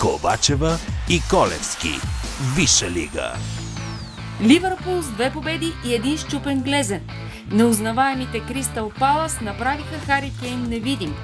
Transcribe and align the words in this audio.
Ковачева 0.00 0.78
и 1.08 1.20
Колевски. 1.30 2.00
Виша 2.56 2.90
лига. 2.90 3.32
Ливърпул 4.42 5.02
с 5.02 5.10
две 5.10 5.32
победи 5.32 5.72
и 5.86 5.94
един 5.94 6.18
щупен 6.18 6.62
глезен. 6.62 7.00
Неузнаваемите 7.50 8.40
Кристал 8.40 8.90
Палас 8.98 9.40
направиха 9.40 9.98
Хари 10.06 10.32
Кейн 10.40 10.62
невидим. 10.68 11.14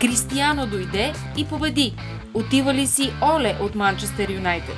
Кристияно 0.00 0.66
дойде 0.66 1.12
и 1.36 1.44
победи. 1.44 1.94
Отива 2.34 2.74
ли 2.74 2.86
си 2.86 3.12
Оле 3.22 3.56
от 3.60 3.74
Манчестър 3.74 4.30
Юнайтед? 4.30 4.76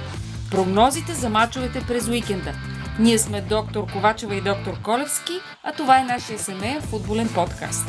Прогнозите 0.51 1.15
за 1.15 1.29
мачовете 1.29 1.85
през 1.89 2.09
уикенда. 2.09 2.53
Ние 2.99 3.19
сме 3.19 3.41
доктор 3.41 3.93
Ковачева 3.93 4.35
и 4.35 4.41
доктор 4.41 4.81
Колевски, 4.83 5.33
а 5.65 5.73
това 5.73 5.99
е 5.99 6.05
нашия 6.05 6.39
семейен 6.39 6.83
футболен 6.83 7.29
подкаст. 7.29 7.87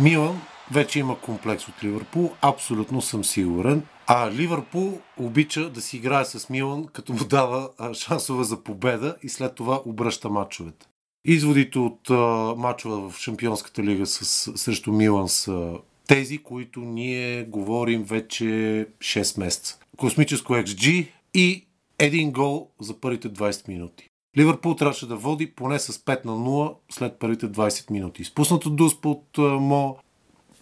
Милан 0.00 0.40
вече 0.72 0.98
има 0.98 1.20
комплекс 1.20 1.68
от 1.68 1.84
Ливърпул, 1.84 2.32
абсолютно 2.40 3.02
съм 3.02 3.24
сигурен. 3.24 3.82
А 4.06 4.30
Ливърпул 4.30 5.00
обича 5.16 5.70
да 5.70 5.80
си 5.80 5.96
играе 5.96 6.24
с 6.24 6.50
Милан, 6.50 6.86
като 6.92 7.12
му 7.12 7.24
дава 7.24 7.68
шансове 7.94 8.44
за 8.44 8.62
победа 8.62 9.16
и 9.22 9.28
след 9.28 9.54
това 9.54 9.82
обръща 9.86 10.28
матчовете. 10.28 10.86
Изводите 11.24 11.78
от 11.78 12.10
а, 12.10 12.14
матчове 12.56 13.10
в 13.10 13.18
Шампионската 13.18 13.82
лига 13.82 14.06
с, 14.06 14.24
срещу 14.58 14.92
Милан 14.92 15.28
са 15.28 15.72
тези, 16.06 16.38
които 16.38 16.80
ние 16.80 17.44
говорим 17.44 18.02
вече 18.02 18.44
6 18.98 19.40
месеца. 19.40 19.78
Космическо 19.96 20.52
XG 20.52 21.08
и 21.34 21.66
един 21.98 22.32
гол 22.32 22.70
за 22.80 23.00
първите 23.00 23.28
20 23.28 23.68
минути. 23.68 24.08
Ливърпул 24.38 24.74
трябваше 24.74 25.06
да 25.06 25.16
води 25.16 25.50
поне 25.50 25.78
с 25.78 25.92
5 25.92 26.24
на 26.24 26.32
0 26.32 26.74
след 26.90 27.18
първите 27.18 27.46
20 27.46 27.90
минути. 27.90 28.22
Изпуснато 28.22 28.70
дуспа 28.70 29.08
от 29.08 29.38
Мо, 29.38 29.96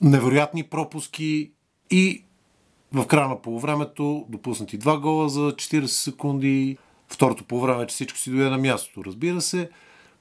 невероятни 0.00 0.62
пропуски 0.62 1.52
и 1.90 2.24
в 2.92 3.06
края 3.06 3.28
на 3.28 3.42
полувремето 3.42 4.26
допуснати 4.28 4.78
два 4.78 4.98
гола 4.98 5.28
за 5.28 5.40
40 5.40 5.86
секунди. 5.86 6.78
Второто 7.08 7.44
полувреме, 7.44 7.86
че 7.86 7.94
всичко 7.94 8.18
си 8.18 8.30
дойде 8.30 8.50
на 8.50 8.58
мястото, 8.58 9.04
разбира 9.04 9.40
се. 9.40 9.70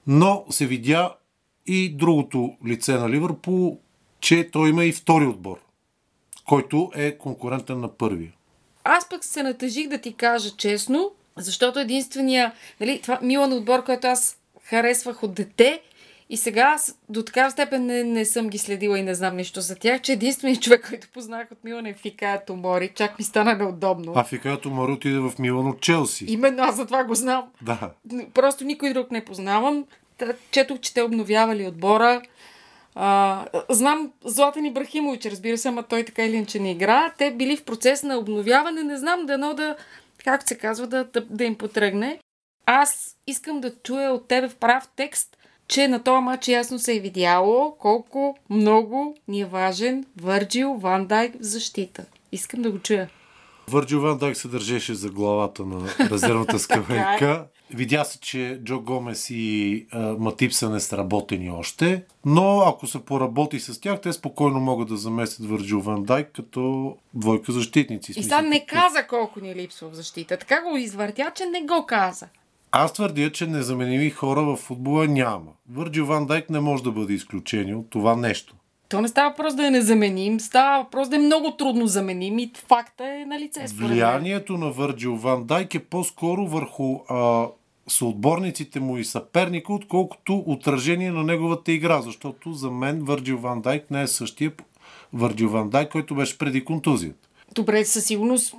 Но 0.08 0.46
се 0.50 0.68
видя 0.68 1.16
и 1.66 1.96
другото 1.96 2.56
лице 2.66 2.94
на 2.94 3.10
Ливърпул, 3.10 3.80
че 4.20 4.50
той 4.52 4.70
има 4.70 4.86
и 4.86 4.92
втори 4.92 5.26
отбор, 5.26 5.60
който 6.48 6.92
е 6.96 7.18
конкурентен 7.18 7.80
на 7.80 7.98
първия. 7.98 8.32
Аз 8.84 9.10
пък 9.10 9.24
се 9.24 9.44
натъжих 9.44 9.88
да 9.88 9.98
ти 9.98 10.14
кажа 10.14 10.50
честно, 10.58 11.12
защото 11.38 11.80
единствения, 11.80 12.52
нали, 12.80 13.02
това 13.02 13.20
Милан 13.22 13.54
отбор, 13.54 13.84
който 13.84 14.08
аз 14.08 14.38
харесвах 14.64 15.24
от 15.24 15.34
дете, 15.34 15.82
и 16.32 16.38
сега 16.38 16.78
до 17.10 17.24
такава 17.24 17.52
степен 17.52 17.86
не, 17.86 18.04
не 18.04 18.26
съм 18.26 18.50
ги 18.50 18.58
следила 18.58 19.00
и 19.00 19.04
не 19.04 19.16
знам 19.16 19.36
нищо 19.36 19.62
за 19.62 19.76
тях, 19.76 20.02
че 20.02 20.12
единственият 20.12 20.64
човек, 20.64 20.90
който 20.90 21.08
познах 21.14 21.48
от 21.52 21.64
Милан 21.64 21.86
е 21.86 21.94
Фикая 21.94 22.46
Томори. 22.46 22.92
Чак 22.96 23.20
ми 23.20 23.26
стана 23.26 23.56
неудобно. 23.56 24.14
А 24.16 24.24
Фикая 24.24 24.62
Томори 24.62 24.92
отиде 24.92 25.20
в 25.20 25.34
Милан 25.40 25.68
от 25.68 25.82
Челси. 25.82 26.26
Именно, 26.28 26.64
аз 26.64 26.76
за 26.76 26.86
това 26.86 27.04
го 27.04 27.16
знам. 27.16 27.44
Да. 27.62 27.92
Просто 28.34 28.64
никой 28.64 28.94
друг 28.94 29.12
не 29.12 29.26
познавам. 29.26 29.86
Четох, 30.52 30.80
че 30.80 30.94
те 30.94 31.02
обновявали 31.02 31.68
отбора. 31.68 32.22
А, 32.96 33.46
знам 33.70 34.12
Златен 34.26 34.66
Ибрахимович, 34.66 35.26
разбира 35.26 35.58
се, 35.58 35.68
ама 35.68 35.84
той 35.84 36.04
така 36.04 36.26
или 36.26 36.36
иначе 36.36 36.60
не 36.60 36.72
игра. 36.72 37.14
Те 37.18 37.32
били 37.32 37.58
в 37.58 37.64
процес 37.64 38.04
на 38.04 38.18
обновяване. 38.18 38.84
Не 38.84 38.98
знам 38.98 39.26
дано 39.26 39.54
да, 39.54 39.76
как 40.24 40.50
се 40.50 40.58
казва, 40.58 40.88
да, 40.88 41.04
да, 41.04 41.26
да 41.30 41.44
им 41.44 41.56
потръгне. 41.56 42.20
Аз 42.66 43.16
искам 43.28 43.62
да 43.62 43.76
чуя 43.76 44.12
от 44.12 44.28
тебе 44.28 44.50
в 44.50 44.56
прав 44.56 44.88
текст 44.96 45.38
че 45.72 45.88
на 45.88 46.04
този 46.04 46.24
матч 46.24 46.48
ясно 46.48 46.80
се 46.80 46.96
е 46.96 47.00
видяло 47.00 47.76
колко 47.80 48.38
много 48.50 49.18
ни 49.28 49.42
е 49.42 49.46
важен 49.46 50.06
Върджил 50.22 50.74
Ван 50.74 51.06
Дайк 51.06 51.34
в 51.40 51.44
защита. 51.44 52.06
Искам 52.32 52.62
да 52.62 52.72
го 52.72 52.80
чуя. 52.80 53.10
Върджил 53.68 54.02
Ван 54.02 54.18
Дайк 54.18 54.38
се 54.38 54.48
държеше 54.48 54.94
за 54.94 55.10
главата 55.10 55.66
на 55.66 55.90
резервната 56.12 56.60
скамейка. 56.60 57.48
Видя 57.74 58.04
се, 58.04 58.20
че 58.20 58.60
Джо 58.64 58.82
Гомес 58.82 59.30
и 59.30 59.86
а, 59.92 60.00
Матип 60.00 60.54
са 60.54 60.70
несработени 60.70 61.52
още, 61.52 62.04
но 62.26 62.62
ако 62.62 62.88
се 62.88 63.06
поработи 63.06 63.60
с 63.60 63.82
тях, 63.82 64.02
те 64.02 64.14
спокойно 64.14 64.60
могат 64.60 64.88
да 64.88 64.98
заместят 64.98 65.46
Върджил 65.46 65.82
Ван 65.82 66.04
Дайк 66.04 66.30
като 66.34 66.96
двойка 67.14 67.52
защитници. 67.52 68.14
И 68.18 68.24
сега 68.24 68.42
не 68.42 68.66
каза 68.66 69.08
колко 69.10 69.40
ни 69.40 69.56
липсва 69.56 69.90
в 69.90 69.94
защита. 69.94 70.38
Така 70.38 70.62
го 70.62 70.78
извъртя, 70.78 71.32
че 71.36 71.46
не 71.46 71.62
го 71.62 71.86
каза. 71.86 72.28
Аз 72.72 72.94
твърдя, 72.94 73.32
че 73.32 73.48
незаменими 73.48 74.10
хора 74.10 74.42
в 74.42 74.56
футбола 74.56 75.08
няма. 75.08 75.52
Върджил 75.72 76.06
Ван 76.06 76.26
Дайк 76.26 76.50
не 76.50 76.60
може 76.60 76.84
да 76.84 76.92
бъде 76.92 77.14
изключение 77.14 77.76
от 77.76 77.90
това 77.90 78.16
нещо. 78.16 78.56
То 78.90 79.02
не 79.02 79.08
става 79.08 79.30
въпрос 79.30 79.56
да 79.56 79.68
е 79.68 79.72
незаменим, 79.72 80.40
става 80.40 80.84
въпрос 80.84 81.10
да 81.10 81.16
е 81.16 81.20
много 81.20 81.52
трудно 81.52 81.88
заменим 81.88 82.40
и 82.40 82.52
факта 82.68 83.04
е 83.08 83.26
на 83.26 83.40
лице. 83.40 83.66
Влиянието 83.74 84.58
на 84.58 84.72
Върджил 84.72 85.16
Ван 85.16 85.44
Дайк 85.44 85.76
е 85.76 85.80
по-скоро 85.80 86.48
върху 86.48 87.00
а, 87.10 87.48
съотборниците 87.92 88.80
му 88.80 88.98
и 88.98 89.06
съперника, 89.06 89.74
отколкото 89.74 90.44
отражение 90.48 91.12
на 91.12 91.24
неговата 91.24 91.72
игра, 91.72 92.02
защото 92.02 92.54
за 92.54 92.72
мен 92.72 93.04
Върджил 93.04 93.38
Ван 93.38 93.62
Дайк 93.62 93.92
не 93.92 94.02
е 94.02 94.08
същия 94.08 94.52
Върджил 95.14 95.50
Ван 95.50 95.70
Дайк, 95.70 95.92
който 95.92 96.16
беше 96.16 96.38
преди 96.38 96.66
контузията. 96.66 97.30
Добре, 97.56 97.86
със 97.86 98.06
сигурност 98.06 98.56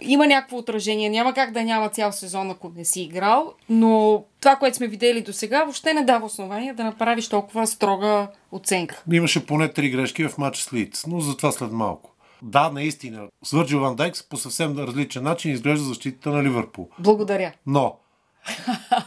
има 0.00 0.26
някакво 0.26 0.56
отражение. 0.56 1.10
Няма 1.10 1.34
как 1.34 1.52
да 1.52 1.64
няма 1.64 1.88
цял 1.88 2.12
сезон, 2.12 2.50
ако 2.50 2.72
не 2.76 2.84
си 2.84 3.02
играл, 3.02 3.54
но 3.68 4.24
това, 4.40 4.56
което 4.56 4.76
сме 4.76 4.88
видели 4.88 5.22
до 5.22 5.32
сега, 5.32 5.64
въобще 5.64 5.94
не 5.94 6.04
дава 6.04 6.26
основание 6.26 6.72
да 6.72 6.84
направиш 6.84 7.28
толкова 7.28 7.66
строга 7.66 8.28
оценка. 8.52 9.02
Имаше 9.12 9.46
поне 9.46 9.68
три 9.72 9.90
грешки 9.90 10.28
в 10.28 10.38
матч 10.38 10.58
с 10.58 10.72
Лиц, 10.72 11.04
но 11.06 11.20
за 11.20 11.36
това 11.36 11.52
след 11.52 11.72
малко. 11.72 12.12
Да, 12.42 12.70
наистина. 12.70 13.28
с 13.44 13.52
Върджил 13.52 13.80
Ван 13.80 13.96
Дайкс 13.96 14.28
по 14.28 14.36
съвсем 14.36 14.78
различен 14.78 15.22
начин 15.22 15.52
изглежда 15.52 15.84
защитата 15.84 16.30
на 16.30 16.42
Ливърпул. 16.42 16.88
Благодаря. 16.98 17.52
Но. 17.66 17.96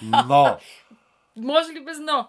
Но. 0.02 0.58
може 1.36 1.74
ли 1.74 1.84
без 1.86 1.98
но? 2.00 2.28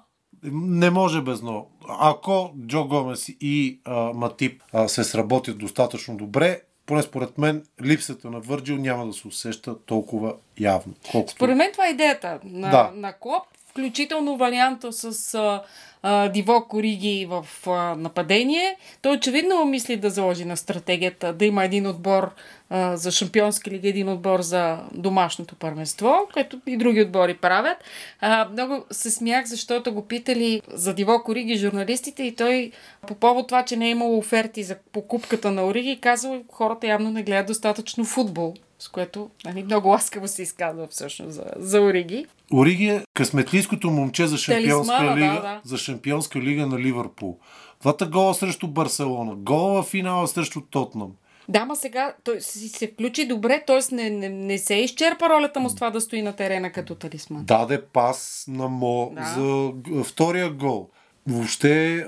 Не 0.52 0.90
може 0.90 1.22
без 1.22 1.42
но. 1.42 1.66
Ако 1.88 2.50
Джо 2.66 2.84
Гомес 2.84 3.28
и 3.28 3.80
а, 3.84 3.94
Матип 3.94 4.62
а, 4.72 4.88
се 4.88 5.04
сработят 5.04 5.58
достатъчно 5.58 6.16
добре, 6.16 6.60
поне 6.86 7.02
според 7.02 7.38
мен, 7.38 7.64
липсата 7.82 8.30
на 8.30 8.40
Върджил 8.40 8.76
няма 8.76 9.06
да 9.06 9.12
се 9.12 9.28
усеща 9.28 9.78
толкова 9.78 10.34
явно. 10.58 10.94
Колкото... 11.12 11.32
Според 11.34 11.56
мен 11.56 11.72
това 11.72 11.86
е 11.86 11.90
идеята 11.90 12.40
на, 12.44 12.70
да. 12.70 12.90
на 12.94 13.12
Клоп, 13.12 13.42
включително 13.80 14.36
варианта 14.36 14.92
с 14.92 15.34
а, 15.34 15.62
а, 16.02 16.28
Диво 16.28 16.64
Кориги 16.68 17.26
в 17.30 17.46
а, 17.66 17.94
нападение. 17.94 18.76
Той 19.02 19.16
очевидно 19.16 19.64
мисли 19.64 19.96
да 19.96 20.10
заложи 20.10 20.44
на 20.44 20.56
стратегията 20.56 21.32
да 21.32 21.44
има 21.44 21.64
един 21.64 21.86
отбор 21.86 22.30
а, 22.70 22.96
за 22.96 23.10
шампионски 23.10 23.70
лига, 23.70 23.88
един 23.88 24.08
отбор 24.08 24.40
за 24.40 24.78
домашното 24.94 25.54
първенство, 25.54 26.14
което 26.32 26.60
и 26.66 26.76
други 26.76 27.02
отбори 27.02 27.34
правят. 27.34 27.76
А, 28.20 28.48
много 28.52 28.84
се 28.90 29.10
смях, 29.10 29.46
защото 29.46 29.94
го 29.94 30.06
питали 30.06 30.62
за 30.68 30.94
Диво 30.94 31.22
Кориги 31.24 31.56
журналистите 31.56 32.22
и 32.22 32.34
той 32.34 32.72
по 33.06 33.14
повод 33.14 33.48
това, 33.48 33.64
че 33.64 33.76
не 33.76 33.86
е 33.86 33.90
имало 33.90 34.18
оферти 34.18 34.62
за 34.62 34.76
покупката 34.92 35.50
на 35.50 35.66
Ориги, 35.66 36.00
казал, 36.00 36.42
хората 36.52 36.86
явно 36.86 37.10
не 37.10 37.22
гледат 37.22 37.46
достатъчно 37.46 38.04
футбол 38.04 38.54
с 38.80 38.88
което 38.88 39.30
нали, 39.44 39.62
много 39.62 39.88
ласкаво 39.88 40.28
се 40.28 40.42
изказва 40.42 40.86
всъщност 40.86 41.32
за, 41.32 41.44
за 41.56 41.80
Ориги. 41.80 42.26
Ориги 42.52 42.86
е 42.86 43.04
късметлийското 43.14 43.90
момче 43.90 44.26
за 44.26 44.36
шампионска, 44.36 44.96
Телисмана, 44.96 45.16
лига, 45.16 45.34
да, 45.34 45.40
да. 45.40 45.60
за 45.64 45.78
шампионска 45.78 46.40
лига 46.40 46.66
на 46.66 46.78
Ливърпул. 46.78 47.38
Двата 47.80 48.06
гола 48.06 48.34
срещу 48.34 48.68
Барселона, 48.68 49.34
гола 49.34 49.82
в 49.82 49.86
финала 49.86 50.28
срещу 50.28 50.60
Тотнам. 50.60 51.12
Да, 51.48 51.64
ма 51.64 51.76
сега 51.76 52.14
той 52.24 52.40
си 52.40 52.68
се 52.68 52.86
включи 52.86 53.26
добре, 53.26 53.64
т.е. 53.66 53.94
Не, 53.94 54.10
не, 54.10 54.28
не 54.28 54.58
се 54.58 54.74
изчерпа 54.74 55.28
ролята 55.28 55.60
му 55.60 55.68
с 55.68 55.74
това 55.74 55.90
да 55.90 56.00
стои 56.00 56.22
на 56.22 56.32
терена 56.32 56.72
като 56.72 56.94
талисман. 56.94 57.44
Даде 57.44 57.82
пас 57.82 58.44
на 58.48 58.68
Мо 58.68 59.12
да. 59.14 59.34
за 59.36 59.72
втория 60.04 60.50
гол. 60.50 60.88
Въобще 61.26 62.06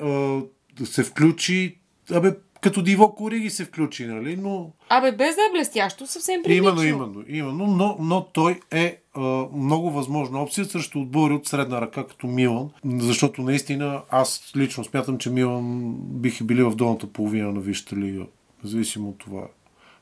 се 0.85 1.05
включи 1.05 1.79
Абе, 2.11 2.35
като 2.63 2.83
Диво 2.83 3.15
Кориги 3.15 3.51
се 3.51 3.65
включи, 3.65 4.07
нали? 4.07 4.37
Но... 4.37 4.71
Абе, 4.89 5.13
без 5.13 5.35
да 5.35 5.41
е 5.43 5.53
блестящо, 5.53 6.07
съвсем 6.07 6.43
прилично. 6.43 6.69
Именно, 6.69 6.85
именно, 6.85 7.25
именно 7.29 7.67
но, 7.67 7.97
но 8.01 8.25
той 8.25 8.61
е 8.71 8.99
а, 9.15 9.21
много 9.57 9.91
възможна 9.91 10.43
опция 10.43 10.65
срещу 10.65 11.01
отбори 11.01 11.35
от 11.35 11.49
средна 11.49 11.81
ръка, 11.81 12.07
като 12.07 12.27
Милан, 12.27 12.71
защото 12.85 13.43
наистина 13.43 14.03
аз 14.11 14.53
лично 14.57 14.85
смятам, 14.85 15.19
че 15.19 15.31
Милан 15.31 15.95
биха 15.99 16.45
били 16.45 16.63
в 16.63 16.75
долната 16.75 17.07
половина 17.07 17.53
на 17.53 17.61
Висшата 17.61 17.97
лига, 17.97 18.27
независимо 18.65 19.09
от 19.09 19.19
това, 19.19 19.43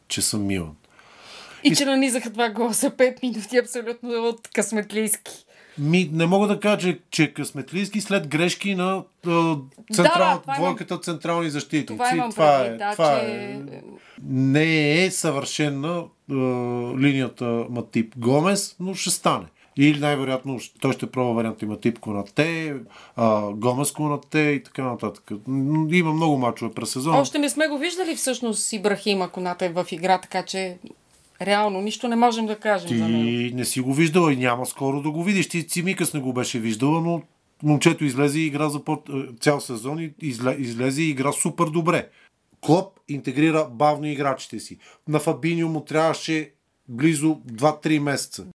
че 0.08 0.22
съм 0.22 0.46
Милан. 0.46 0.74
И, 1.64 1.68
и 1.68 1.76
че 1.76 1.84
нанизаха 1.84 2.30
два 2.30 2.48
гола 2.48 2.72
за 2.72 2.90
5 2.90 3.22
минути 3.22 3.56
абсолютно 3.56 4.10
от 4.10 4.48
късметлийски. 4.54 5.44
Ми, 5.80 6.10
не 6.12 6.26
мога 6.26 6.46
да 6.46 6.60
кажа, 6.60 6.78
че, 6.78 7.00
че 7.10 7.32
късметлийски 7.32 8.00
след 8.00 8.28
грешки 8.28 8.74
на 8.74 9.02
а, 9.26 9.56
централ, 9.92 10.42
да, 10.46 10.54
двойката 10.54 10.94
имам... 10.94 11.02
централни 11.02 11.50
защитници. 11.50 11.86
Това, 11.86 12.10
имам 12.14 12.30
това, 12.30 12.56
е, 12.56 12.76
да, 12.76 12.92
това 12.92 13.20
че... 13.20 13.26
е, 13.26 13.60
не 14.28 15.04
е 15.04 15.10
съвършена 15.10 16.04
а, 16.30 16.34
линията 16.98 17.66
Матип 17.70 18.14
Гомес, 18.18 18.76
но 18.80 18.94
ще 18.94 19.10
стане. 19.10 19.46
Или 19.76 20.00
най-вероятно 20.00 20.58
той 20.80 20.92
ще 20.92 21.10
пробва 21.10 21.34
вариант 21.34 21.62
има 21.62 21.80
тип 21.80 21.98
Конате, 21.98 22.74
Гомес 23.52 23.92
Конате 23.92 24.40
и 24.40 24.62
така 24.62 24.82
нататък. 24.82 25.30
Има 25.90 26.12
много 26.12 26.38
мачове 26.38 26.70
през 26.74 26.90
сезона. 26.90 27.20
Още 27.20 27.38
не 27.38 27.48
сме 27.48 27.68
го 27.68 27.78
виждали 27.78 28.16
всъщност 28.16 28.72
Ибрахима 28.72 29.28
Конате 29.28 29.68
в 29.68 29.86
игра, 29.90 30.18
така 30.18 30.42
че 30.42 30.78
реално 31.42 31.80
нищо 31.80 32.08
не 32.08 32.16
можем 32.16 32.46
да 32.46 32.56
кажем 32.56 32.88
Ти 32.88 32.98
за 32.98 33.08
него. 33.08 33.56
не 33.56 33.64
си 33.64 33.80
го 33.80 33.94
виждала 33.94 34.32
и 34.32 34.36
няма 34.36 34.66
скоро 34.66 35.02
да 35.02 35.10
го 35.10 35.24
видиш. 35.24 35.48
Ти 35.48 35.68
Цимикас 35.68 36.14
не 36.14 36.20
го 36.20 36.32
беше 36.32 36.58
виждала, 36.58 37.00
но 37.00 37.22
момчето 37.62 38.04
излезе 38.04 38.40
и 38.40 38.46
игра 38.46 38.68
за 38.68 38.84
по- 38.84 39.02
цял 39.40 39.60
сезон 39.60 39.98
и 39.98 40.12
изле, 40.20 40.56
излезе 40.58 41.02
и 41.02 41.10
игра 41.10 41.32
супер 41.32 41.64
добре. 41.64 42.08
Клоп 42.60 43.00
интегрира 43.08 43.64
бавно 43.64 44.06
играчите 44.06 44.58
си. 44.58 44.78
На 45.08 45.20
Фабиньо 45.20 45.68
му 45.68 45.80
трябваше 45.80 46.50
близо 46.88 47.26
2-3 47.46 47.98
месеца. 47.98 48.46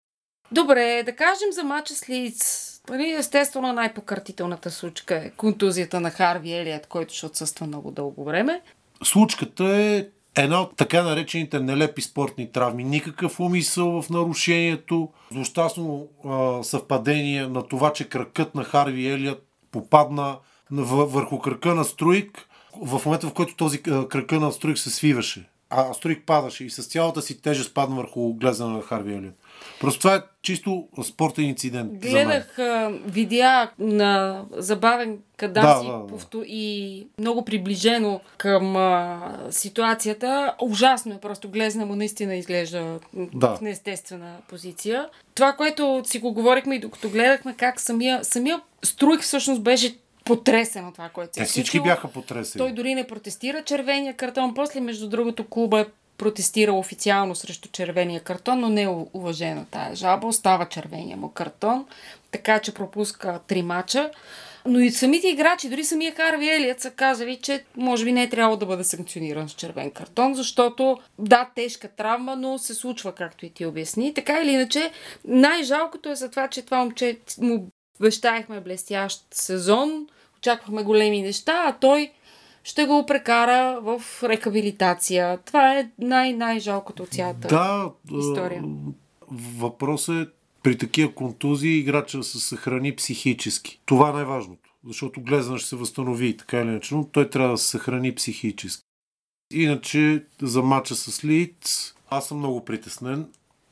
Добре, 0.53 1.03
да 1.07 1.13
кажем 1.13 1.53
за 1.53 1.65
мача 1.65 1.95
с 1.95 2.09
Лиц. 2.09 2.71
Нали, 2.91 3.11
естествено 3.11 3.73
най-пократителната 3.73 4.71
случка 4.71 5.17
е 5.17 5.31
контузията 5.31 6.01
на 6.01 6.11
Харви 6.11 6.53
Елият, 6.53 6.87
който 6.87 7.15
ще 7.15 7.27
отсъства 7.27 7.67
много 7.67 7.91
дълго 7.91 8.25
време. 8.25 8.61
Случката 9.05 9.65
е 9.65 10.07
една 10.37 10.61
от 10.61 10.77
така 10.77 11.03
наречените 11.03 11.61
нелепи 11.61 12.03
спортни 12.03 12.53
травми. 12.53 12.85
Никакъв 12.85 13.41
умисъл 13.41 14.03
в 14.03 14.11
нарушението. 14.11 15.09
Злощастно 15.33 16.09
а, 16.25 16.63
съвпадение 16.63 17.47
на 17.47 17.63
това, 17.63 17.93
че 17.93 18.09
кръкът 18.09 18.55
на 18.55 18.65
Харви 18.65 19.07
Елият 19.07 19.47
попадна 19.73 20.39
въ- 20.73 21.07
върху 21.07 21.39
кръка 21.39 21.75
на 21.75 21.85
Струик 21.85 22.49
в 22.83 23.01
момента, 23.05 23.27
в 23.27 23.33
който 23.33 23.57
този 23.57 23.83
кръка 23.83 24.41
на 24.41 24.53
Струик 24.53 24.79
се 24.79 24.91
свиваше. 24.91 25.49
А 25.76 25.94
Струик 25.94 26.23
падаше 26.26 26.65
и 26.65 26.71
с 26.71 26.82
цялата 26.82 27.23
си 27.23 27.41
тежест 27.43 27.75
падна 27.75 27.97
върху 27.97 28.35
глеза 28.35 28.67
на 28.67 28.82
Харви 28.82 29.15
Елият. 29.15 29.35
Просто 29.81 30.00
това 30.00 30.15
е 30.15 30.21
чисто 30.43 30.88
спортен 31.05 31.44
инцидент. 31.44 31.93
Гледах 31.93 32.59
а, 32.59 32.93
видеа 33.06 33.71
на 33.79 34.43
забавен 34.53 35.19
каданс 35.37 35.67
Да, 35.87 35.93
да, 35.93 35.99
да. 35.99 36.06
повто- 36.06 36.44
и 36.47 37.06
много 37.19 37.44
приближено 37.44 38.21
към 38.38 38.76
а, 38.76 39.21
ситуацията. 39.50 40.55
Ужасно 40.62 41.15
е, 41.15 41.19
просто 41.19 41.49
глезна 41.50 41.87
му 41.87 41.97
наистина 41.97 42.35
изглежда 42.35 42.99
Да. 43.15 43.56
в 43.56 43.61
неестествена 43.61 44.37
позиция. 44.49 45.06
Това, 45.35 45.53
което 45.53 46.03
си 46.05 46.19
го 46.19 46.32
говорихме 46.32 46.75
и 46.75 46.81
докато 46.81 47.11
гледахме 47.11 47.55
как 47.55 47.81
самия, 47.81 48.25
самия 48.25 48.61
Струик 48.85 49.20
всъщност 49.20 49.62
беше 49.62 49.97
потресен 50.25 50.87
от 50.87 50.94
това, 50.94 51.09
което 51.09 51.35
се 51.35 51.41
Те 51.41 51.47
всички 51.47 51.81
бяха 51.81 52.09
потресени. 52.09 52.59
Той 52.59 52.73
дори 52.73 52.94
не 52.94 53.06
протестира 53.06 53.62
червения 53.62 54.15
картон. 54.15 54.55
После, 54.55 54.81
между 54.81 55.09
другото, 55.09 55.49
клуба 55.49 55.81
е 55.81 55.87
протестирал 56.19 56.79
официално 56.79 57.35
срещу 57.35 57.69
червения 57.69 58.21
картон, 58.21 58.61
но 58.61 58.69
не 58.69 58.82
е 58.82 58.88
уважена 58.88 59.67
тая 59.71 59.97
жалба. 59.97 60.26
Остава 60.26 60.67
червения 60.69 61.17
му 61.17 61.29
картон, 61.29 61.87
така 62.31 62.59
че 62.59 62.75
пропуска 62.75 63.41
три 63.47 63.62
мача. 63.62 64.11
Но 64.67 64.81
и 64.81 64.91
самите 64.91 65.29
играчи, 65.29 65.69
дори 65.69 65.85
самия 65.85 66.15
Харви 66.15 66.50
Елият 66.50 66.81
са 66.81 66.91
казали, 66.91 67.38
че 67.43 67.65
може 67.77 68.05
би 68.05 68.12
не 68.12 68.23
е 68.23 68.29
трябвало 68.29 68.56
да 68.56 68.67
бъде 68.67 68.85
санкциониран 68.85 69.49
с 69.49 69.53
червен 69.53 69.91
картон, 69.91 70.35
защото 70.35 70.99
да, 71.19 71.50
тежка 71.55 71.88
травма, 71.88 72.37
но 72.37 72.59
се 72.59 72.75
случва, 72.75 73.12
както 73.12 73.47
и 73.47 73.50
ти 73.50 73.67
обясни. 73.67 74.15
Така 74.15 74.43
или 74.43 74.50
иначе, 74.50 74.91
най-жалкото 75.25 76.09
е 76.09 76.15
за 76.15 76.31
това, 76.31 76.49
че 76.49 76.62
това 76.62 76.79
момче 76.79 77.19
му 77.38 77.69
обещаехме 78.00 78.61
блестящ 78.61 79.27
сезон, 79.31 80.06
очаквахме 80.44 80.82
големи 80.82 81.23
неща, 81.23 81.64
а 81.67 81.73
той 81.73 82.11
ще 82.64 82.87
го 82.87 83.06
прекара 83.06 83.81
в 83.82 84.02
рехабилитация. 84.23 85.38
Това 85.38 85.79
е 85.79 85.91
най-най-жалкото 85.99 87.02
от 87.02 87.08
цялата. 87.08 87.49
Да, 87.49 87.91
история. 88.19 88.64
въпросът 89.31 90.29
е 90.29 90.31
при 90.62 90.79
такива 90.79 91.14
контузии 91.14 91.79
играча 91.79 92.23
се 92.23 92.41
съхрани 92.41 92.96
психически. 92.96 93.81
Това 93.87 94.11
е 94.11 94.12
най-важното, 94.12 94.70
защото 94.87 95.20
глезна 95.20 95.58
ще 95.58 95.69
се 95.69 95.76
възстанови 95.76 96.37
така 96.37 96.61
или 96.61 96.69
иначе, 96.69 96.94
но 96.94 97.05
той 97.05 97.31
трябва 97.31 97.50
да 97.50 97.58
се 97.58 97.69
съхрани 97.69 98.14
психически. 98.14 98.85
Иначе 99.55 100.25
за 100.43 100.62
мача 100.62 100.94
с 100.94 101.25
Лиц, 101.25 101.94
аз 102.11 102.29
съм 102.29 102.38
много 102.38 102.64
притеснен 102.64 103.29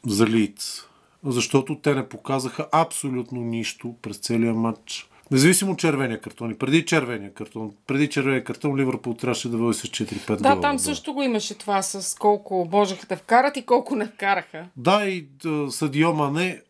за 0.06 0.26
Лиц, 0.26 0.88
защото 1.24 1.78
те 1.78 1.94
не 1.94 2.08
показаха 2.08 2.68
абсолютно 2.72 3.40
нищо 3.40 3.94
през 4.02 4.16
целия 4.16 4.54
матч. 4.54 5.08
Независимо 5.32 5.72
от 5.72 5.78
червения 5.78 6.20
картон 6.20 6.50
и 6.50 6.58
преди 6.58 6.84
червения 6.84 7.32
картон, 7.32 7.72
преди 7.86 8.08
червения 8.08 8.44
картон 8.44 8.76
Ливърпул 8.76 9.14
трябваше 9.14 9.48
да 9.48 9.56
води 9.56 9.78
с 9.78 9.82
4-5 9.82 10.36
Да, 10.36 10.48
гола. 10.48 10.60
там 10.60 10.78
също 10.78 11.14
го 11.14 11.22
имаше 11.22 11.58
това 11.58 11.82
с 11.82 12.18
колко 12.18 12.68
можеха 12.72 13.06
да 13.06 13.16
вкарат 13.16 13.56
и 13.56 13.66
колко 13.66 13.96
не 13.96 14.06
вкараха. 14.06 14.64
Да, 14.76 15.04
и 15.04 15.26
а, 15.46 15.70
Садио 15.70 16.12
Мане 16.12 16.60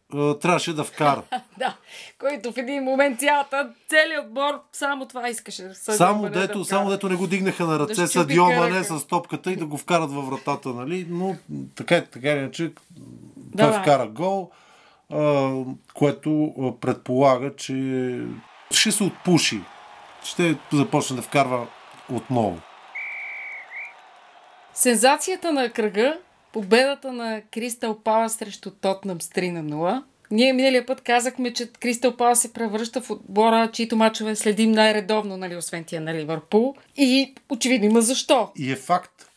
трябваше 0.41 0.75
да 0.75 0.85
вкара. 0.85 1.23
Да, 1.59 1.77
който 2.19 2.53
в 2.53 2.57
един 2.59 2.83
момент 2.83 3.21
цялата, 3.21 3.71
целият 3.89 4.27
отбор 4.27 4.61
само 4.73 5.07
това 5.07 5.29
искаше. 5.29 5.75
Съдя 5.75 5.97
Само 5.97 6.31
дето, 6.31 6.59
да 6.59 6.65
само 6.65 6.91
дето 6.91 7.09
не 7.09 7.15
го 7.15 7.27
дигнаха 7.27 7.67
на 7.67 7.79
ръце 7.79 7.95
Да 7.95 8.03
да 8.03 8.09
Садио 8.09 8.45
Мане 8.45 8.85
с 8.85 9.07
топката 9.07 9.53
и 9.53 9.57
да 9.57 9.67
го 9.67 9.79
вкарат 9.79 10.11
във 10.13 10.27
вратата, 10.27 10.69
нали? 10.69 11.07
Но 11.11 11.37
така, 11.75 11.97
е, 11.97 12.05
така 12.05 12.29
или 12.29 12.39
иначе, 12.39 12.73
Да, 13.37 13.63
той 13.63 13.73
да. 13.73 13.81
вкара 13.83 14.07
гол, 14.07 14.51
а, 15.13 15.53
което 15.95 16.55
предполага, 16.81 17.57
че 17.57 17.73
ще 18.75 18.93
се 18.93 19.05
отпуши. 19.05 19.61
Ще 20.25 20.57
започне 20.73 21.17
да 21.17 21.23
вкарва 21.23 21.67
отново. 22.13 22.59
Сензацията 24.75 25.53
на 25.53 25.71
кръга, 25.71 26.19
победата 26.53 27.13
на 27.13 27.43
Кристал 27.51 27.99
Палас 27.99 28.35
срещу 28.35 28.71
Тотнам 28.71 29.23
с 29.23 29.29
3 29.29 29.51
на 29.51 29.65
0. 29.65 30.03
Ние 30.31 30.53
миналия 30.53 30.87
път 30.87 31.01
казахме, 31.01 31.53
че 31.53 31.73
Кристал 31.73 32.17
Палас 32.17 32.41
се 32.41 32.53
превръща 32.53 33.01
в 33.01 33.11
отбора, 33.11 33.71
чието 33.73 33.97
мачове 33.97 34.37
следим 34.37 34.73
най-редовно, 34.73 35.37
нали, 35.37 35.57
освен 35.57 35.85
тия 35.85 36.01
на 36.01 36.15
Ливърпул. 36.15 36.75
И 36.97 37.35
очевидно 37.51 37.87
има 37.87 38.01
защо. 38.01 38.51
И 38.57 38.73
е 38.73 38.77
факт. 38.77 39.32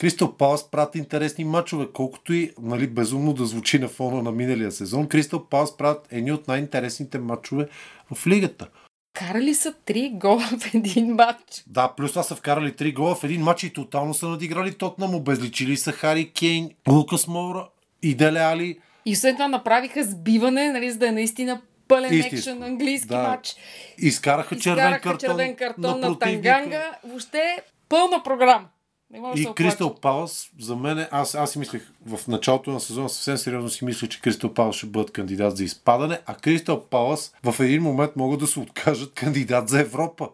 Кристал 0.00 0.36
Палас 0.36 0.70
прати 0.70 0.98
интересни 0.98 1.44
матчове, 1.44 1.86
колкото 1.92 2.32
и 2.32 2.50
нали, 2.62 2.86
безумно 2.86 3.32
да 3.32 3.46
звучи 3.46 3.78
на 3.78 3.88
фона 3.88 4.22
на 4.22 4.32
миналия 4.32 4.72
сезон. 4.72 5.08
Кристал 5.08 5.44
Палас 5.44 5.76
правят 5.76 6.08
едни 6.10 6.32
от 6.32 6.48
най-интересните 6.48 7.18
матчове 7.18 7.68
в 8.14 8.26
лигата. 8.26 8.68
Карали 9.12 9.54
са 9.54 9.72
3 9.86 10.18
гола 10.18 10.40
в 10.40 10.74
един 10.74 11.14
матч. 11.14 11.64
Да, 11.66 11.92
плюс 11.96 12.10
това 12.10 12.22
са 12.22 12.36
вкарали 12.36 12.76
три 12.76 12.92
гола 12.92 13.14
в 13.14 13.24
един 13.24 13.42
матч 13.42 13.62
и 13.62 13.72
тотално 13.72 14.14
са 14.14 14.28
надиграли 14.28 14.74
Тотнам, 14.74 15.14
обезличили 15.14 15.76
са 15.76 15.92
Хари 15.92 16.30
Кейн, 16.30 16.70
Лукас 16.88 17.26
Моура 17.26 17.68
и 18.02 18.14
Деле 18.14 18.40
Али. 18.40 18.78
И 19.06 19.16
след 19.16 19.34
това 19.36 19.48
направиха 19.48 20.04
сбиване, 20.04 20.72
нали, 20.72 20.90
за 20.90 20.98
да 20.98 21.08
е 21.08 21.12
наистина 21.12 21.60
пълен 21.88 22.14
Истинско. 22.14 22.36
екшен 22.36 22.62
английски 22.62 23.08
Да. 23.08 23.28
матч. 23.28 23.54
Изкараха 23.98 24.58
червен 24.58 24.84
Изкараха 24.84 25.02
картон, 25.02 25.18
червен 25.30 25.56
картон 25.56 26.00
на, 26.00 26.06
противника. 26.06 26.42
Танганга. 26.42 26.90
Въобще 27.04 27.62
пълна 27.88 28.22
програма. 28.22 28.68
Не 29.10 29.20
може 29.20 29.42
да 29.42 29.50
И 29.50 29.54
Кристал. 29.54 29.94
Палас, 29.94 30.50
за 30.60 30.76
мен, 30.76 31.06
аз, 31.10 31.34
аз 31.34 31.52
си 31.52 31.58
мислех 31.58 31.92
в 32.06 32.28
началото 32.28 32.70
на 32.70 32.80
сезона, 32.80 33.08
съвсем 33.08 33.36
сериозно 33.36 33.70
си 33.70 33.84
мисля, 33.84 34.08
че 34.08 34.20
Кристал 34.20 34.54
Палас 34.54 34.76
ще 34.76 34.86
бъдат 34.86 35.10
кандидат 35.10 35.56
за 35.56 35.64
изпадане, 35.64 36.20
а 36.26 36.34
Кристал 36.34 36.84
Палас 36.84 37.34
в 37.44 37.60
един 37.60 37.82
момент 37.82 38.16
могат 38.16 38.40
да 38.40 38.46
се 38.46 38.60
откажат 38.60 39.14
кандидат 39.14 39.68
за 39.68 39.80
Европа. 39.80 40.28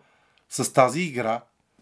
С 0.49 0.73
тази 0.73 1.01
игра 1.01 1.41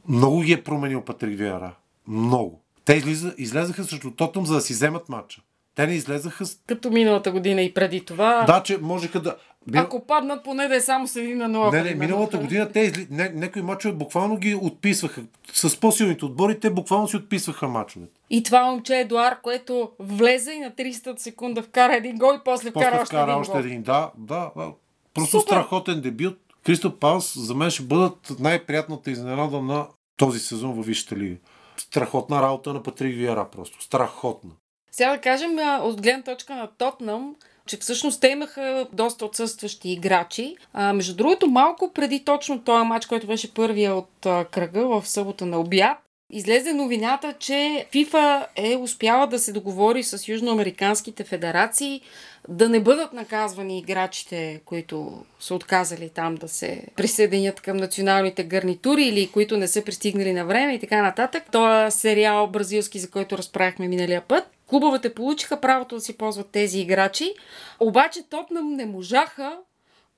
много 0.09 0.41
ги 0.41 0.53
е 0.53 0.63
променил 0.63 1.05
Патрик 1.05 1.39
Виара. 1.39 1.75
Много. 2.09 2.61
Те 2.85 2.95
излиза, 2.95 3.35
излезаха 3.39 3.85
срещу 3.85 4.11
Тотъм, 4.11 4.47
за 4.47 4.55
да 4.55 4.61
си 4.61 4.73
вземат 4.73 5.09
матча. 5.09 5.43
Те 5.75 5.87
не 5.87 5.95
излезаха 5.95 6.47
с... 6.47 6.59
Като 6.67 6.91
миналата 6.91 7.33
година 7.33 7.63
и 7.63 7.75
преди 7.75 8.05
това. 8.05 8.45
Да, 8.47 8.63
че 8.63 8.79
можеха 8.79 9.21
да... 9.21 9.37
Ако 9.75 10.07
паднат, 10.07 10.45
поне 10.45 10.69
да 10.69 10.77
е 10.77 10.81
само 10.81 11.09
с 11.09 11.17
един 11.17 11.39
на 11.39 11.49
0. 11.51 11.73
Не, 11.73 11.83
не, 11.83 11.95
миналата 11.95 12.39
година 12.39 12.73
те 12.73 12.81
изли... 12.81 13.07
не, 13.11 13.29
някои 13.29 13.63
мачове 13.63 13.95
буквално 13.95 14.37
ги 14.37 14.55
отписваха. 14.55 15.23
С 15.53 15.81
по-силните 15.81 16.25
отбори 16.25 16.61
те 16.61 16.71
буквално 16.71 17.09
си 17.09 17.17
отписваха 17.17 17.69
мачовете. 17.69 18.21
И 18.31 18.43
това 18.43 18.65
момче 18.65 18.97
Едуар, 18.97 19.41
което 19.41 19.91
влезе 19.99 20.53
и 20.53 20.59
на 20.59 20.71
300 20.71 21.19
секунда 21.19 21.63
вкара 21.63 21.97
един 21.97 22.17
гол 22.17 22.35
и 22.35 22.41
после 22.45 22.71
вкара 22.71 22.91
После 22.91 23.03
още 23.03 23.17
вкара 23.17 23.31
един 23.31 23.41
още 23.41 23.59
един. 23.59 23.83
Да, 23.83 24.11
да, 24.19 24.51
да. 24.57 24.73
Просто 25.15 25.41
Супер. 25.41 25.53
страхотен 25.53 26.01
дебют. 26.01 26.39
Кристо 26.67 26.99
Палс 26.99 27.39
за 27.39 27.55
мен 27.55 27.71
ще 27.71 27.83
бъдат 27.83 28.33
най-приятната 28.41 29.11
изненада 29.11 29.63
на 29.63 29.87
този 30.17 30.39
сезон 30.39 30.73
във 30.73 30.87
Висшата 30.87 31.17
лига. 31.17 31.37
Страхотна 31.77 32.43
работа 32.43 32.73
на 32.73 32.83
Патрик 32.83 33.17
Виера 33.17 33.49
просто. 33.53 33.83
Страхотна. 33.83 34.51
Сега 34.91 35.11
да 35.11 35.21
кажем 35.21 35.59
от 35.81 36.03
гледна 36.03 36.23
точка 36.23 36.55
на 36.55 36.67
Тотнам, 36.79 37.35
че 37.67 37.77
всъщност 37.77 38.21
те 38.21 38.29
имаха 38.29 38.87
доста 38.93 39.25
отсъстващи 39.25 39.91
играчи. 39.91 40.57
А, 40.73 40.93
между 40.93 41.17
другото, 41.17 41.47
малко 41.47 41.93
преди 41.93 42.25
точно 42.25 42.61
този 42.61 42.87
матч, 42.87 43.07
който 43.07 43.27
беше 43.27 43.55
първия 43.55 43.95
от 43.95 44.27
а, 44.27 44.45
кръга 44.45 44.87
в 44.87 45.09
събота 45.09 45.47
на 45.47 45.61
обяд, 45.61 45.99
излезе 46.31 46.73
новината, 46.73 47.35
че 47.39 47.87
FIFA 47.95 48.47
е 48.57 48.77
успяла 48.77 49.27
да 49.27 49.39
се 49.39 49.53
договори 49.53 50.03
с 50.03 50.29
южноамериканските 50.29 51.25
федерации 51.25 52.01
да 52.49 52.69
не 52.69 52.81
бъдат 52.81 53.13
наказвани 53.13 53.79
играчите, 53.79 54.61
които 54.65 55.25
са 55.41 55.55
отказали 55.55 56.09
там 56.09 56.35
да 56.35 56.49
се 56.49 56.83
присъединят 56.97 57.61
към 57.61 57.77
националните 57.77 58.45
гарнитури 58.45 59.05
или 59.05 59.31
които 59.31 59.57
не 59.57 59.69
са 59.69 59.85
пристигнали 59.85 60.33
на 60.33 60.45
време 60.45 60.75
и 60.75 60.81
така 60.81 61.03
нататък. 61.03 61.45
Това 61.53 61.87
е 61.87 61.91
сериал 61.91 62.47
бразилски, 62.47 62.99
за 62.99 63.11
който 63.11 63.39
разправихме 63.39 63.89
миналия 63.89 64.21
път. 64.21 64.54
Клубовете 64.67 65.15
получиха 65.15 65.61
правото 65.61 65.95
да 65.95 66.01
си 66.01 66.17
ползват 66.17 66.51
тези 66.51 66.81
играчи, 66.81 67.35
обаче 67.81 68.23
Тотнам 68.23 68.75
не 68.75 68.87
можаха 68.87 69.59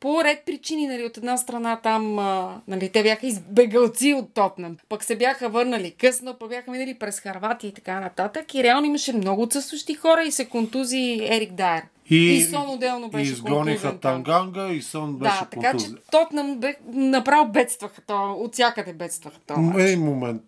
по 0.01 0.25
ред 0.25 0.43
причини, 0.47 0.87
нали, 0.87 1.05
от 1.05 1.17
една 1.17 1.37
страна 1.37 1.81
там, 1.83 2.19
а, 2.19 2.61
нали, 2.69 2.89
те 2.89 3.03
бяха 3.03 3.27
избегалци 3.27 4.15
от 4.15 4.35
Тотнам, 4.35 4.77
пък 4.89 5.05
се 5.05 5.17
бяха 5.17 5.49
върнали 5.49 5.91
късно, 5.91 6.35
пък 6.39 6.49
бяха 6.49 6.71
минали 6.71 6.95
през 6.95 7.21
Харватия 7.21 7.69
и 7.69 7.75
така 7.75 8.01
нататък 8.01 8.55
и 8.55 8.63
реално 8.63 8.87
имаше 8.87 9.13
много 9.13 9.43
отсъстващи 9.43 9.95
хора 9.95 10.23
и 10.23 10.33
се 10.33 10.49
контузи 10.49 11.19
Ерик 11.23 11.53
Дайер. 11.53 11.83
И, 12.11 12.17
И 12.17 12.43
Сон 12.43 12.71
отделно 12.71 13.09
беше 13.09 13.31
и 13.31 13.33
изгониха. 13.33 13.99
Танганга 13.99 14.69
и 14.69 14.83
Сон 14.83 15.17
беше 15.17 15.35
Да, 15.41 15.49
така 15.51 15.71
че 15.71 15.71
контузен. 15.71 15.99
Тотнам 16.11 16.59
бе, 16.59 16.77
направо 16.93 17.53
бедстваха 17.53 18.03
то, 18.07 18.33
от 18.39 18.53
всякъде 18.53 18.93
бедстваха 18.93 19.39
то. 19.47 19.55
Един 19.79 20.05
момент. 20.05 20.43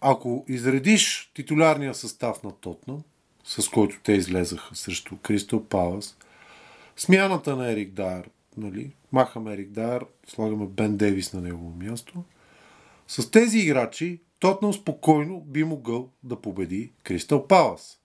Ако 0.00 0.44
изредиш 0.48 1.30
титулярния 1.34 1.94
състав 1.94 2.42
на 2.42 2.52
Тотнам, 2.52 3.02
с 3.44 3.68
който 3.68 4.00
те 4.02 4.12
излезаха 4.12 4.76
срещу 4.76 5.16
Кристал 5.22 5.64
Палас, 5.64 6.16
смяната 6.96 7.56
на 7.56 7.72
Ерик 7.72 7.92
Дайер, 7.92 8.30
нали? 8.56 8.92
махаме 9.12 9.52
Ерик 9.52 9.70
Дайер, 9.70 10.06
слагаме 10.26 10.66
Бен 10.66 10.96
Дейвис 10.96 11.32
на 11.32 11.40
негово 11.40 11.76
място, 11.76 12.24
с 13.08 13.30
тези 13.30 13.58
играчи 13.58 14.20
Тотнам 14.44 14.72
спокойно 14.72 15.40
би 15.40 15.64
могъл 15.64 16.08
да 16.22 16.36
победи 16.36 16.92
Кристал 17.02 17.46
Палас 17.46 17.98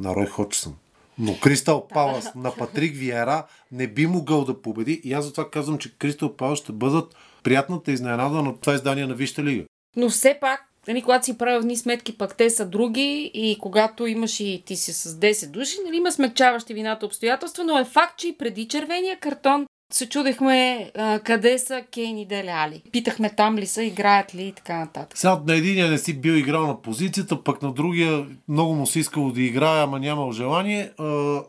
на 0.00 0.14
Рой 0.14 0.26
Ходжсън. 0.26 0.74
Но 1.18 1.40
Кристал 1.40 1.88
Палас 1.88 2.34
на 2.34 2.56
Патрик 2.56 2.96
Виера 2.96 3.46
не 3.72 3.86
би 3.86 4.06
могъл 4.06 4.44
да 4.44 4.62
победи 4.62 5.00
и 5.04 5.12
аз 5.12 5.24
затова 5.24 5.50
казвам, 5.50 5.78
че 5.78 5.98
Кристал 5.98 6.36
Палас 6.36 6.58
ще 6.58 6.72
бъдат 6.72 7.16
приятната 7.42 7.92
изненада 7.92 8.42
на 8.42 8.58
това 8.58 8.74
издание 8.74 9.06
на 9.06 9.14
Висшата 9.14 9.44
лига. 9.44 9.64
Но 9.96 10.08
все 10.08 10.38
пак, 10.40 10.71
нали, 10.88 11.02
когато 11.02 11.24
си 11.24 11.38
правил 11.38 11.58
едни 11.58 11.76
сметки, 11.76 12.18
пак 12.18 12.36
те 12.36 12.50
са 12.50 12.66
други 12.66 13.30
и 13.34 13.58
когато 13.60 14.06
имаш 14.06 14.40
и 14.40 14.62
ти 14.66 14.76
си 14.76 14.92
с 14.92 15.14
10 15.14 15.50
души, 15.50 15.76
нали, 15.86 15.96
има 15.96 16.12
смягчаващи 16.12 16.74
вината 16.74 17.06
обстоятелства, 17.06 17.64
но 17.64 17.78
е 17.78 17.84
факт, 17.84 18.18
че 18.18 18.28
и 18.28 18.38
преди 18.38 18.68
червения 18.68 19.18
картон 19.18 19.66
се 19.92 20.08
чудехме 20.08 20.90
а, 20.96 21.18
къде 21.18 21.58
са 21.58 21.82
Кейн 21.94 22.18
и 22.18 22.26
Деле 22.26 22.50
Али. 22.50 22.82
Питахме 22.92 23.30
там 23.30 23.58
ли 23.58 23.66
са, 23.66 23.82
играят 23.82 24.34
ли 24.34 24.42
и 24.42 24.52
така 24.52 24.78
нататък. 24.78 25.18
Сега 25.18 25.40
на 25.46 25.54
единия 25.54 25.90
не 25.90 25.98
си 25.98 26.20
бил 26.20 26.32
играл 26.32 26.66
на 26.66 26.82
позицията, 26.82 27.44
пък 27.44 27.62
на 27.62 27.72
другия 27.72 28.26
много 28.48 28.74
му 28.74 28.86
се 28.86 28.98
искало 28.98 29.30
да 29.30 29.42
играе, 29.42 29.82
ама 29.82 29.98
нямал 29.98 30.32
желание. 30.32 30.90
А, 30.98 31.04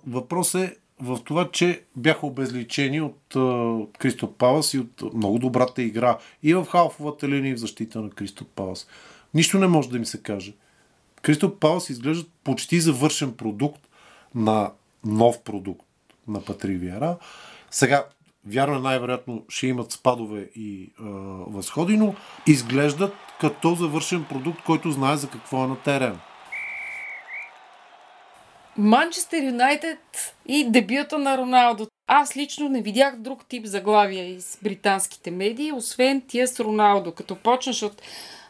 въпрос 0.07 0.55
е 0.55 0.75
в 1.01 1.19
това, 1.23 1.49
че 1.51 1.81
бяха 1.95 2.27
обезличени 2.27 3.01
от 3.01 3.35
а, 3.35 3.77
Кристо 3.99 4.31
Палас 4.33 4.73
и 4.73 4.79
от 4.79 5.13
много 5.13 5.39
добрата 5.39 5.81
игра 5.81 6.17
и 6.43 6.53
в 6.53 6.65
халфовата 6.65 7.27
линия 7.29 7.51
и 7.51 7.55
в 7.55 7.59
защита 7.59 8.01
на 8.01 8.09
Кристо 8.09 8.45
Палас. 8.45 8.87
Нищо 9.33 9.59
не 9.59 9.67
може 9.67 9.89
да 9.89 9.99
ми 9.99 10.05
се 10.05 10.21
каже. 10.21 10.53
Кристо 11.21 11.59
Палас 11.59 11.89
изглеждат 11.89 12.27
почти 12.43 12.79
завършен 12.79 13.33
продукт 13.33 13.87
на 14.35 14.71
нов 15.05 15.43
продукт 15.43 15.85
на 16.27 16.45
Патрик 16.45 16.79
Виера. 16.79 17.17
Сега, 17.71 18.05
вярно 18.47 18.75
е 18.75 18.79
най-вероятно 18.79 19.45
ще 19.49 19.67
имат 19.67 19.91
спадове 19.91 20.49
и 20.55 20.89
а, 20.99 21.03
възходи, 21.47 21.97
но 21.97 22.15
изглеждат 22.47 23.13
като 23.39 23.75
завършен 23.75 24.25
продукт, 24.29 24.63
който 24.65 24.91
знае 24.91 25.17
за 25.17 25.29
какво 25.29 25.63
е 25.63 25.67
на 25.67 25.75
терен. 25.75 26.19
Манчестър 28.77 29.43
Юнайтед 29.43 30.35
и 30.45 30.69
дебюта 30.69 31.19
на 31.19 31.37
Роналдо. 31.37 31.87
Аз 32.07 32.37
лично 32.37 32.69
не 32.69 32.81
видях 32.81 33.15
друг 33.17 33.45
тип 33.45 33.65
заглавия 33.65 34.25
из 34.25 34.59
британските 34.63 35.31
медии, 35.31 35.71
освен 35.71 36.21
тия 36.27 36.47
с 36.47 36.59
Роналдо. 36.59 37.11
Като 37.11 37.35
почнеш 37.35 37.83
от 37.83 38.01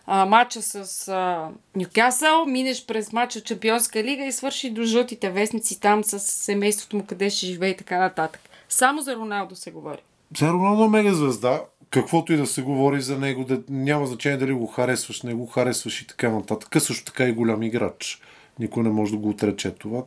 а, 0.05 0.25
матча 0.25 0.61
с 0.61 1.07
а, 1.07 1.49
Нюкасъл, 1.75 2.45
минеш 2.45 2.85
през 2.85 3.13
матча 3.13 3.41
Чемпионска 3.41 4.03
лига 4.03 4.25
и 4.25 4.31
свърши 4.31 4.69
до 4.69 4.83
жълтите 4.83 5.29
вестници 5.29 5.79
там 5.79 6.03
с 6.03 6.19
семейството 6.19 6.97
му, 6.97 7.05
къде 7.05 7.29
ще 7.29 7.45
живее 7.45 7.69
и 7.69 7.77
така 7.77 7.99
нататък. 7.99 8.41
Само 8.69 9.01
за 9.01 9.15
Роналдо 9.15 9.55
се 9.55 9.71
говори. 9.71 10.01
Сега 10.37 10.53
Роналдо 10.53 10.83
е 10.83 10.87
мега 10.87 11.13
звезда, 11.13 11.61
каквото 11.89 12.33
и 12.33 12.37
да 12.37 12.45
се 12.45 12.61
говори 12.61 13.01
за 13.01 13.19
него, 13.19 13.43
да, 13.43 13.61
няма 13.69 14.07
значение 14.07 14.37
дали 14.37 14.53
го 14.53 14.67
харесваш, 14.67 15.21
не 15.21 15.33
го 15.33 15.45
харесваш 15.45 16.01
и 16.01 16.07
така 16.07 16.29
нататък. 16.29 16.81
Също 16.81 17.05
така 17.05 17.23
и 17.23 17.31
голям 17.31 17.63
играч. 17.63 18.21
Никой 18.59 18.83
не 18.83 18.89
може 18.89 19.11
да 19.11 19.17
го 19.17 19.29
отрече 19.29 19.71
това. 19.71 20.03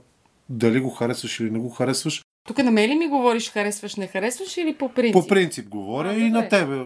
Дали 0.49 0.81
го 0.81 0.91
харесваш 0.91 1.41
или 1.41 1.51
не 1.51 1.59
го 1.59 1.71
харесваш, 1.71 2.26
Тук 2.47 2.59
на 2.59 2.71
мен 2.71 2.91
ли 2.91 2.95
ми 2.95 3.09
говориш 3.09 3.51
харесваш, 3.51 3.97
не 3.97 4.07
харесваш 4.07 4.57
или 4.57 4.75
по 4.75 4.89
принцип? 4.89 5.13
по 5.13 5.27
принцип 5.27 5.69
говоря 5.69 6.09
А, 6.09 6.15
и 6.15 6.31
на 6.31 6.49
тебе. 6.49 6.85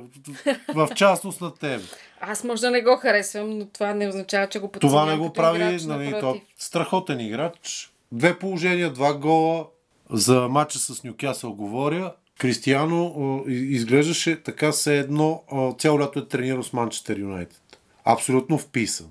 В 0.75 0.89
частност 0.95 1.41
на 1.41 1.55
тебе. 1.55 1.85
Аз 2.21 2.45
може 2.45 2.61
да 2.61 2.71
не 2.71 2.83
го 2.83 2.97
харесвам, 2.97 3.59
но 3.59 3.67
това 3.67 3.95
не 3.95 4.09
означава, 4.09 4.47
че 4.47 4.59
го 4.59 4.69
Това 4.69 4.81
подценявам 4.81 5.09
не 5.09 5.17
го 5.17 5.33
прави 5.33 5.59
играч, 5.59 5.83
нали, 5.83 6.15
то, 6.21 6.41
страхотен 6.59 7.21
играч. 7.21 7.93
Две 8.13 8.39
положения, 8.39 8.93
два 8.93 9.15
гола. 9.15 9.67
За 10.11 10.49
матча 10.49 10.79
с 10.79 11.05
Нюкасъл 11.05 11.53
говоря. 11.53 12.13
Кристияно 12.39 13.15
а, 13.47 13.51
изглеждаше 13.51 14.43
така 14.43 14.73
се 14.73 14.99
едно 14.99 15.43
цяло 15.79 16.01
лято 16.01 16.19
е 16.19 16.29
тренирал 16.29 16.63
с 16.63 16.73
Манчестър 16.73 17.19
Юнайтед. 17.19 17.63
Абсолютно 18.05 18.59
вписан. 18.59 19.07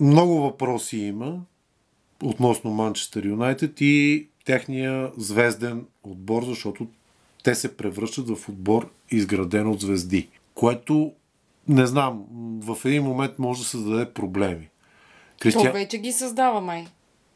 Много 0.00 0.40
въпроси 0.40 0.96
има 0.96 1.36
относно 2.22 2.70
Манчестър 2.70 3.24
Юнайтед 3.24 3.80
и 3.80 4.28
техния 4.44 5.10
звезден 5.16 5.86
отбор, 6.02 6.44
защото 6.44 6.86
те 7.42 7.54
се 7.54 7.76
превръщат 7.76 8.28
в 8.28 8.48
отбор 8.48 8.90
изграден 9.10 9.66
от 9.66 9.80
звезди. 9.80 10.28
Което, 10.54 11.12
не 11.68 11.86
знам, 11.86 12.24
в 12.62 12.78
един 12.84 13.02
момент 13.02 13.38
може 13.38 13.60
да 13.60 13.66
създаде 13.66 14.12
проблеми. 14.12 14.68
То 15.52 15.72
вече 15.72 15.98
ги 15.98 16.12
създава, 16.12 16.60
май. 16.60 16.86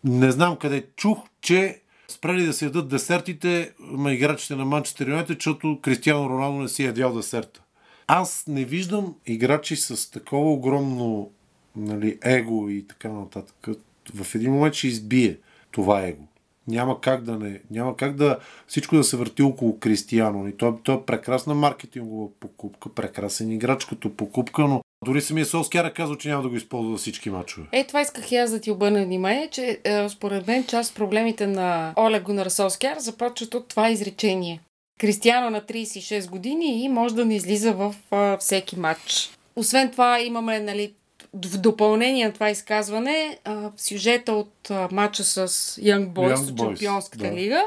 Не 0.04 0.30
знам 0.30 0.56
къде 0.56 0.86
чух, 0.96 1.18
че 1.40 1.80
спрели 2.08 2.46
да 2.46 2.52
се 2.52 2.64
ядат 2.64 2.88
десертите 2.88 3.72
на 3.80 4.12
играчите 4.12 4.56
на 4.56 4.64
Манчестър 4.64 5.08
Юнайтед, 5.08 5.38
защото 5.38 5.78
Кристиано 5.82 6.30
Роналдо 6.30 6.58
не 6.58 6.68
си 6.68 6.82
е 6.82 6.86
ядял 6.86 7.14
десерта. 7.14 7.62
Аз 8.06 8.44
не 8.46 8.64
виждам 8.64 9.14
играчи 9.26 9.76
с 9.76 10.10
такова 10.10 10.52
огромно 10.52 11.30
нали, 11.76 12.18
его 12.24 12.68
и 12.68 12.86
така 12.86 13.08
нататък. 13.08 13.68
В 14.14 14.34
един 14.34 14.52
момент 14.52 14.74
ще 14.74 14.88
избие 14.88 15.38
това 15.70 16.06
его. 16.06 16.22
Няма 16.68 17.00
как 17.00 17.22
да 17.22 17.38
не. 17.38 17.60
Няма 17.70 17.96
как 17.96 18.16
да 18.16 18.38
всичко 18.66 18.96
да 18.96 19.04
се 19.04 19.16
върти 19.16 19.42
около 19.42 19.78
Кристияно. 19.78 20.48
И 20.48 20.56
той, 20.56 20.74
той 20.82 20.94
е 20.94 21.02
прекрасна 21.06 21.54
маркетингова 21.54 22.28
покупка, 22.40 22.88
прекрасен 22.88 23.52
играч 23.52 23.84
като 23.84 24.16
покупка, 24.16 24.62
но 24.62 24.80
дори 25.04 25.20
самия 25.20 25.46
Солскияр 25.46 25.84
е 25.84 25.92
казал, 25.92 26.16
че 26.16 26.28
няма 26.28 26.42
да 26.42 26.48
го 26.48 26.56
използва 26.56 26.96
всички 26.96 27.30
мачове. 27.30 27.66
Е, 27.72 27.84
това 27.84 28.00
исках 28.00 28.32
и 28.32 28.36
аз 28.36 28.50
да 28.50 28.60
ти 28.60 28.70
обърна 28.70 29.04
внимание, 29.04 29.48
че 29.50 29.80
е, 29.84 30.08
според 30.08 30.46
мен 30.46 30.66
част 30.66 30.90
от 30.90 30.96
проблемите 30.96 31.46
на 31.46 31.92
Олег 31.96 32.22
Гунар 32.22 32.46
Солскияр 32.46 32.98
започват 32.98 33.54
от 33.54 33.68
това 33.68 33.90
изречение. 33.90 34.60
Кристиано 35.00 35.50
на 35.50 35.60
36 35.60 36.30
години 36.30 36.84
и 36.84 36.88
може 36.88 37.14
да 37.14 37.24
не 37.24 37.36
излиза 37.36 37.72
в 37.72 37.94
а, 38.10 38.36
всеки 38.36 38.78
матч. 38.78 39.30
Освен 39.56 39.90
това 39.90 40.20
имаме, 40.20 40.60
нали, 40.60 40.92
в 41.34 41.58
допълнение 41.58 42.26
на 42.26 42.32
това 42.32 42.50
изказване, 42.50 43.38
а, 43.44 43.70
сюжета 43.76 44.32
от 44.32 44.70
а, 44.70 44.88
матча 44.92 45.24
с 45.24 45.48
Young 45.80 46.08
Boys 46.08 46.34
Young 46.34 46.50
от 46.50 46.58
Чемпионската 46.58 47.24
да. 47.24 47.32
лига, 47.32 47.62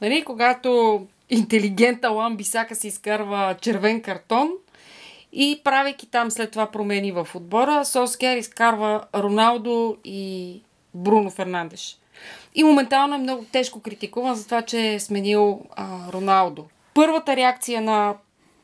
нали, 0.00 0.24
когато 0.24 1.00
интелигента 1.30 2.10
Лан 2.10 2.36
Бисака 2.36 2.74
си 2.74 2.88
изкарва 2.88 3.56
червен 3.60 4.02
картон, 4.02 4.50
и 5.32 5.60
правейки 5.64 6.06
там 6.06 6.30
след 6.30 6.50
това 6.50 6.66
промени 6.66 7.12
в 7.12 7.28
отбора, 7.34 7.84
Солскер 7.84 8.36
изкарва 8.36 9.04
Роналдо 9.14 9.96
и 10.04 10.60
Бруно 10.94 11.30
Фернандеш. 11.30 11.98
И 12.54 12.64
моментално 12.64 13.14
е 13.14 13.18
много 13.18 13.44
тежко 13.52 13.80
критикуван 13.80 14.34
за 14.34 14.44
това, 14.44 14.62
че 14.62 14.94
е 14.94 15.00
сменил 15.00 15.60
а, 15.70 16.12
Роналдо. 16.12 16.66
Първата 16.94 17.36
реакция 17.36 17.80
на, 17.80 18.14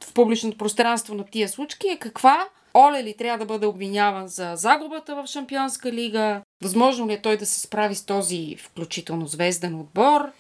в 0.05 0.13
публичното 0.13 0.59
пространство 0.59 1.15
на 1.15 1.25
тия 1.25 1.49
случки 1.49 1.89
е 1.89 1.97
каква? 1.97 2.49
Оле 2.77 3.05
ли 3.05 3.15
трябва 3.19 3.39
да 3.39 3.45
бъде 3.45 3.67
обвиняван 3.67 4.29
за 4.29 4.53
загубата 4.55 5.15
в 5.15 5.27
Шампионска 5.27 5.93
лига? 5.93 6.41
Възможно 6.63 7.09
ли 7.09 7.13
е 7.13 7.23
той 7.23 7.37
да 7.37 7.47
се 7.47 7.61
справи 7.61 7.95
с 7.95 8.05
този 8.05 8.57
включително 8.59 9.27
звезден 9.27 9.81
отбор? 9.81 10.33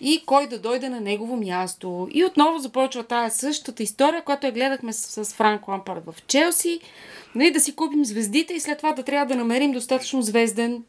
и 0.00 0.22
кой 0.26 0.46
да 0.46 0.58
дойде 0.58 0.88
на 0.88 1.00
негово 1.00 1.36
място. 1.36 2.08
И 2.10 2.24
отново 2.24 2.58
започва 2.58 3.04
тая 3.04 3.30
същата 3.30 3.82
история, 3.82 4.24
която 4.24 4.46
я 4.46 4.52
гледахме 4.52 4.92
с, 4.92 5.24
с 5.24 5.34
Франк 5.34 5.68
Лампард 5.68 6.04
в 6.06 6.14
Челси. 6.26 6.80
Нали, 7.34 7.50
да 7.50 7.60
си 7.60 7.74
купим 7.76 8.04
звездите 8.04 8.54
и 8.54 8.60
след 8.60 8.76
това 8.76 8.92
да 8.92 9.02
трябва 9.02 9.26
да 9.26 9.36
намерим 9.36 9.72
достатъчно 9.72 10.22
звезден 10.22 10.84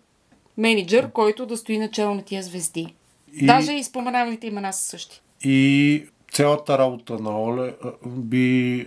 менеджер, 0.58 1.12
който 1.12 1.46
да 1.46 1.58
стои 1.58 1.78
начало 1.78 2.16
на 2.16 2.22
тия 2.22 2.44
звезди. 2.44 2.94
И- 3.34 3.46
Даже 3.46 3.74
и 3.74 3.84
споменаваните 3.84 4.48
имена 4.48 4.74
са 4.74 4.84
същи. 4.84 5.22
И 5.44 6.04
цялата 6.36 6.78
работа 6.78 7.20
на 7.20 7.42
Оле 7.42 7.76
би 8.06 8.80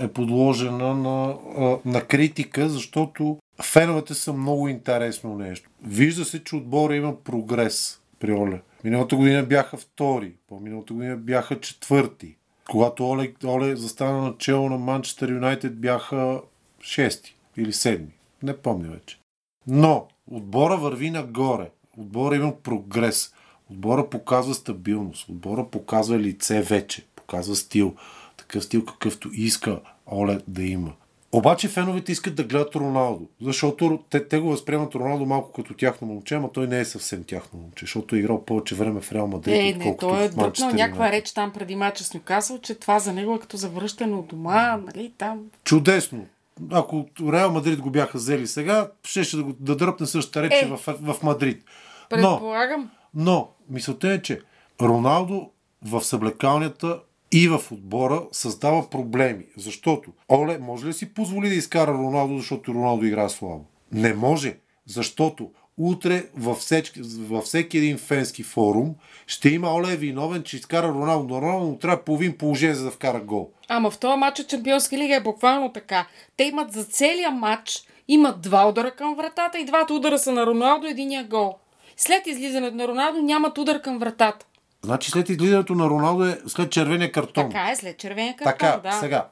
е 0.00 0.08
подложена 0.08 0.94
на, 0.94 1.36
на 1.84 2.00
критика, 2.00 2.68
защото 2.68 3.38
феновете 3.62 4.14
са 4.14 4.32
много 4.32 4.68
интересно 4.68 5.38
нещо. 5.38 5.70
Вижда 5.86 6.24
се, 6.24 6.44
че 6.44 6.56
отбора 6.56 6.96
има 6.96 7.16
прогрес 7.16 8.00
при 8.20 8.32
Оле. 8.32 8.60
Миналата 8.84 9.16
година 9.16 9.42
бяха 9.42 9.76
втори, 9.76 10.32
по-миналата 10.48 10.94
година 10.94 11.16
бяха 11.16 11.60
четвърти. 11.60 12.36
Когато 12.70 13.10
Оле, 13.10 13.32
Оле 13.44 13.76
застана 13.76 14.22
начало 14.22 14.68
на 14.68 14.78
Манчестър 14.78 15.28
Юнайтед 15.28 15.80
бяха 15.80 16.40
шести 16.80 17.36
или 17.56 17.72
седми. 17.72 18.12
Не 18.42 18.56
помня 18.56 18.88
вече. 18.88 19.18
Но 19.66 20.08
отбора 20.30 20.76
върви 20.76 21.10
нагоре. 21.10 21.70
отбора 21.98 22.36
има 22.36 22.56
прогрес. 22.62 23.33
Отбора 23.70 24.10
показва 24.10 24.54
стабилност. 24.54 25.28
Отбора 25.28 25.66
показва 25.70 26.18
лице 26.18 26.62
вече. 26.62 27.06
Показва 27.16 27.56
стил. 27.56 27.94
Такъв 28.36 28.64
стил, 28.64 28.84
какъвто 28.84 29.30
иска 29.32 29.80
Оле 30.06 30.38
да 30.48 30.62
има. 30.62 30.92
Обаче 31.34 31.68
феновете 31.68 32.12
искат 32.12 32.34
да 32.34 32.44
гледат 32.44 32.76
Роналдо, 32.76 33.26
защото 33.42 33.98
те, 34.10 34.28
те 34.28 34.38
го 34.38 34.50
възприемат 34.50 34.94
Роналдо 34.94 35.26
малко 35.26 35.52
като 35.52 35.74
тяхно 35.74 36.08
момче, 36.08 36.34
ама 36.34 36.52
той 36.52 36.66
не 36.66 36.80
е 36.80 36.84
съвсем 36.84 37.24
тяхно 37.24 37.58
момче, 37.58 37.84
защото 37.84 38.16
е 38.16 38.18
играл 38.18 38.44
повече 38.44 38.74
време 38.74 39.00
в 39.00 39.12
Реал 39.12 39.26
Мадрид, 39.26 39.54
е, 39.54 39.78
не, 39.78 39.96
той 39.96 40.24
е 40.24 40.28
дръпнал 40.28 40.70
някаква 40.70 41.12
реч 41.12 41.32
там 41.32 41.52
преди 41.52 41.76
мача 41.76 42.04
с 42.04 42.14
Нюкасъл, 42.14 42.58
че 42.58 42.74
това 42.74 42.98
за 42.98 43.12
него 43.12 43.34
е 43.34 43.38
като 43.38 43.56
завръщане 43.56 44.16
от 44.16 44.26
дома, 44.26 44.76
нали, 44.76 45.12
там. 45.18 45.40
Чудесно. 45.64 46.26
Ако 46.70 47.06
Реал 47.32 47.52
Мадрид 47.52 47.80
го 47.80 47.90
бяха 47.90 48.18
взели 48.18 48.46
сега, 48.46 48.90
ще, 49.04 49.24
ще 49.24 49.36
да, 49.36 49.42
го, 49.42 49.52
да 49.60 49.76
дръпне 49.76 50.06
същата 50.06 50.42
реч 50.42 50.52
е, 50.52 50.66
в, 50.66 50.80
в 50.86 51.22
Мадрид. 51.22 51.64
Предполагам. 52.10 52.80
Но, 52.80 52.88
но 53.14 53.48
мисълта 53.70 54.12
е, 54.12 54.22
че 54.22 54.40
Роналдо 54.82 55.50
в 55.84 56.04
съблекалнята 56.04 57.00
и 57.32 57.48
в 57.48 57.72
отбора 57.72 58.22
създава 58.32 58.90
проблеми. 58.90 59.44
Защото 59.56 60.10
Оле 60.32 60.58
може 60.58 60.86
ли 60.86 60.92
си 60.92 61.14
позволи 61.14 61.48
да 61.48 61.54
изкара 61.54 61.92
Роналдо, 61.92 62.36
защото 62.36 62.74
Роналдо 62.74 63.04
игра 63.06 63.28
слабо? 63.28 63.64
Не 63.92 64.14
може, 64.14 64.56
защото 64.86 65.50
утре 65.78 66.24
във 66.36 66.58
всеки, 66.58 67.00
във 67.18 67.44
всеки 67.44 67.78
един 67.78 67.98
фенски 67.98 68.42
форум 68.42 68.94
ще 69.26 69.48
има 69.48 69.74
Оле 69.74 69.96
виновен, 69.96 70.42
че 70.42 70.56
изкара 70.56 70.88
Роналдо. 70.88 71.40
Роналдо 71.40 71.78
трябва 71.78 72.04
половин 72.04 72.38
положение, 72.38 72.74
за 72.74 72.84
да 72.84 72.90
вкара 72.90 73.20
гол. 73.20 73.50
Ама 73.68 73.90
в 73.90 73.98
този 73.98 74.18
матч 74.18 74.40
от 74.40 74.48
Чемпионска 74.48 74.98
лига 74.98 75.14
е 75.14 75.22
буквално 75.22 75.72
така. 75.72 76.06
Те 76.36 76.44
имат 76.44 76.72
за 76.72 76.84
целия 76.84 77.30
матч 77.30 77.82
имат 78.08 78.40
два 78.40 78.68
удара 78.68 78.90
към 78.90 79.14
вратата 79.14 79.58
и 79.58 79.64
двата 79.64 79.94
удара 79.94 80.18
са 80.18 80.32
на 80.32 80.46
Роналдо, 80.46 80.86
единия 80.86 81.24
гол. 81.24 81.58
След 81.96 82.26
излизането 82.26 82.76
на 82.76 82.88
Роналдо 82.88 83.22
нямат 83.22 83.58
удар 83.58 83.82
към 83.82 83.98
вратата. 83.98 84.46
Значи 84.82 85.10
след 85.10 85.28
излизането 85.28 85.74
на 85.74 85.88
Роналдо 85.88 86.24
е 86.24 86.38
след 86.46 86.72
червения 86.72 87.12
картон. 87.12 87.50
Така 87.50 87.70
е, 87.70 87.76
след 87.76 87.98
червения 87.98 88.36
картон, 88.36 88.52
така, 88.52 88.80
да. 88.82 88.92
сега, 88.92 89.28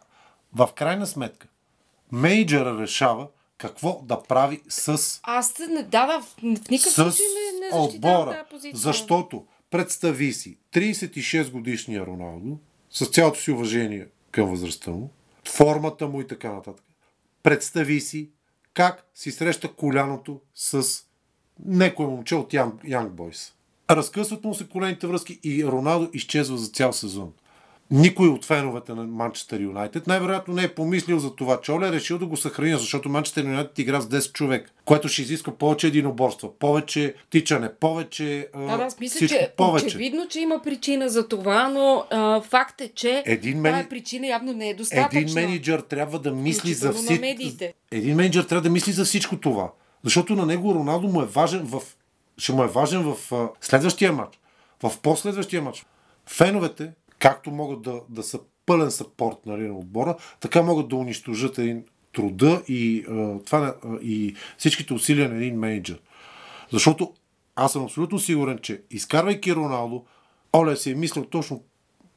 в 0.54 0.68
крайна 0.74 1.06
сметка, 1.06 1.48
менеджера 2.12 2.78
решава 2.78 3.26
какво 3.58 4.02
да 4.02 4.22
прави 4.22 4.60
с... 4.68 5.20
Аз 5.22 5.58
не 5.58 5.82
дада 5.82 6.20
в, 6.20 6.24
в 6.24 6.70
никакъв 6.70 6.92
случай 6.92 7.26
не, 7.60 7.68
не 7.68 7.82
отбора, 7.82 8.30
тази 8.30 8.50
позиция. 8.50 8.76
Защото 8.76 9.44
представи 9.70 10.32
си 10.32 10.58
36 10.74 11.50
годишния 11.50 12.06
Роналдо, 12.06 12.58
с 12.90 13.06
цялото 13.06 13.40
си 13.40 13.50
уважение 13.50 14.06
към 14.30 14.50
възрастта 14.50 14.90
му, 14.90 15.10
формата 15.48 16.06
му 16.06 16.20
и 16.20 16.26
така 16.26 16.52
нататък. 16.52 16.84
Представи 17.42 18.00
си 18.00 18.30
как 18.74 19.06
си 19.14 19.30
среща 19.30 19.72
коляното 19.72 20.40
с 20.54 21.02
некое 21.66 22.06
момче 22.06 22.34
от 22.34 22.52
Young 22.52 23.10
Boys. 23.10 23.52
Разкъсват 23.90 24.44
му 24.44 24.54
се 24.54 24.68
колените 24.68 25.06
връзки 25.06 25.40
и 25.44 25.64
Роналдо 25.64 26.10
изчезва 26.12 26.56
за 26.56 26.68
цял 26.68 26.92
сезон. 26.92 27.32
Никой 27.90 28.28
от 28.28 28.44
феновете 28.44 28.94
на 28.94 29.04
Манчестър 29.04 29.60
Юнайтед 29.60 30.06
най-вероятно 30.06 30.54
не 30.54 30.62
е 30.62 30.74
помислил 30.74 31.18
за 31.18 31.34
това. 31.34 31.60
Чоле 31.60 31.88
е 31.88 31.92
решил 31.92 32.18
да 32.18 32.26
го 32.26 32.36
съхрани, 32.36 32.72
защото 32.72 33.08
Манчестър 33.08 33.44
Юнайтед 33.44 33.78
игра 33.78 34.00
с 34.00 34.08
10 34.08 34.32
човек, 34.32 34.72
което 34.84 35.08
ще 35.08 35.22
изисква 35.22 35.52
повече 35.52 35.86
единоборства, 35.86 36.58
повече 36.58 37.14
тичане, 37.30 37.74
повече. 37.80 38.48
Да, 38.54 38.60
аз 38.62 39.00
мисля, 39.00 39.28
че 39.28 39.52
повече. 39.56 39.86
очевидно, 39.86 40.28
че 40.28 40.40
има 40.40 40.62
причина 40.62 41.08
за 41.08 41.28
това, 41.28 41.68
но 41.68 42.04
а, 42.10 42.40
факт 42.40 42.80
е, 42.80 42.88
че 42.88 43.22
един 43.26 43.60
мени... 43.60 43.76
тази 43.76 43.88
причина 43.88 44.26
явно 44.26 44.52
не 44.52 44.70
е 44.70 44.74
достатъчна. 44.74 45.20
Един 45.20 45.34
менеджер 45.34 45.80
трябва 45.80 46.18
да 46.18 46.32
мисли 46.32 46.74
за 46.74 46.92
всичко. 46.92 47.24
Един 47.90 48.16
менеджер 48.16 48.42
трябва 48.42 48.62
да 48.62 48.70
мисли 48.70 48.92
за 48.92 49.04
всичко 49.04 49.36
това. 49.36 49.70
Защото 50.04 50.34
на 50.34 50.46
него 50.46 50.74
Роналдо 50.74 51.08
му 51.08 51.22
е 51.22 51.26
важен 51.26 51.66
в 51.66 51.82
ще 52.38 52.52
му 52.52 52.62
е 52.62 52.68
важен 52.68 53.14
в 53.14 53.32
а, 53.32 53.48
следващия 53.60 54.12
матч, 54.12 54.40
в 54.82 55.00
последващия 55.00 55.62
матч. 55.62 55.86
Феновете, 56.26 56.92
както 57.18 57.50
могат 57.50 57.82
да, 57.82 58.00
да 58.08 58.22
са 58.22 58.40
пълен 58.66 58.90
съпорт 58.90 59.36
нали, 59.46 59.68
на 59.68 59.78
отбора, 59.78 60.16
така 60.40 60.62
могат 60.62 60.88
да 60.88 60.96
унищожат 60.96 61.58
един 61.58 61.84
труда 62.12 62.62
и, 62.68 63.04
а, 63.08 63.38
това, 63.44 63.74
а, 63.84 63.96
и 64.02 64.36
всичките 64.58 64.94
усилия 64.94 65.28
на 65.28 65.36
един 65.36 65.58
менеджер. 65.58 66.00
Защото 66.72 67.12
аз 67.56 67.72
съм 67.72 67.84
абсолютно 67.84 68.18
сигурен, 68.18 68.58
че 68.58 68.82
изкарвайки 68.90 69.54
Роналдо, 69.54 70.04
Оле 70.52 70.76
си 70.76 70.90
е 70.90 70.94
мислил 70.94 71.24
точно 71.24 71.62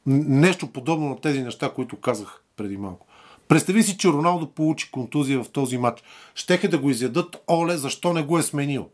нещо 0.05 0.67
подобно 0.67 1.09
на 1.09 1.21
тези 1.21 1.43
неща, 1.43 1.69
които 1.69 1.99
казах 1.99 2.43
преди 2.55 2.77
малко. 2.77 3.07
Представи 3.47 3.83
си, 3.83 3.97
че 3.97 4.07
Роналдо 4.07 4.47
получи 4.47 4.91
контузия 4.91 5.43
в 5.43 5.49
този 5.49 5.77
матч. 5.77 6.03
Щеха 6.35 6.69
да 6.69 6.77
го 6.77 6.89
изядат 6.89 7.43
Оле, 7.49 7.77
защо 7.77 8.13
не 8.13 8.21
го 8.23 8.37
е 8.37 8.43
сменил. 8.43 8.89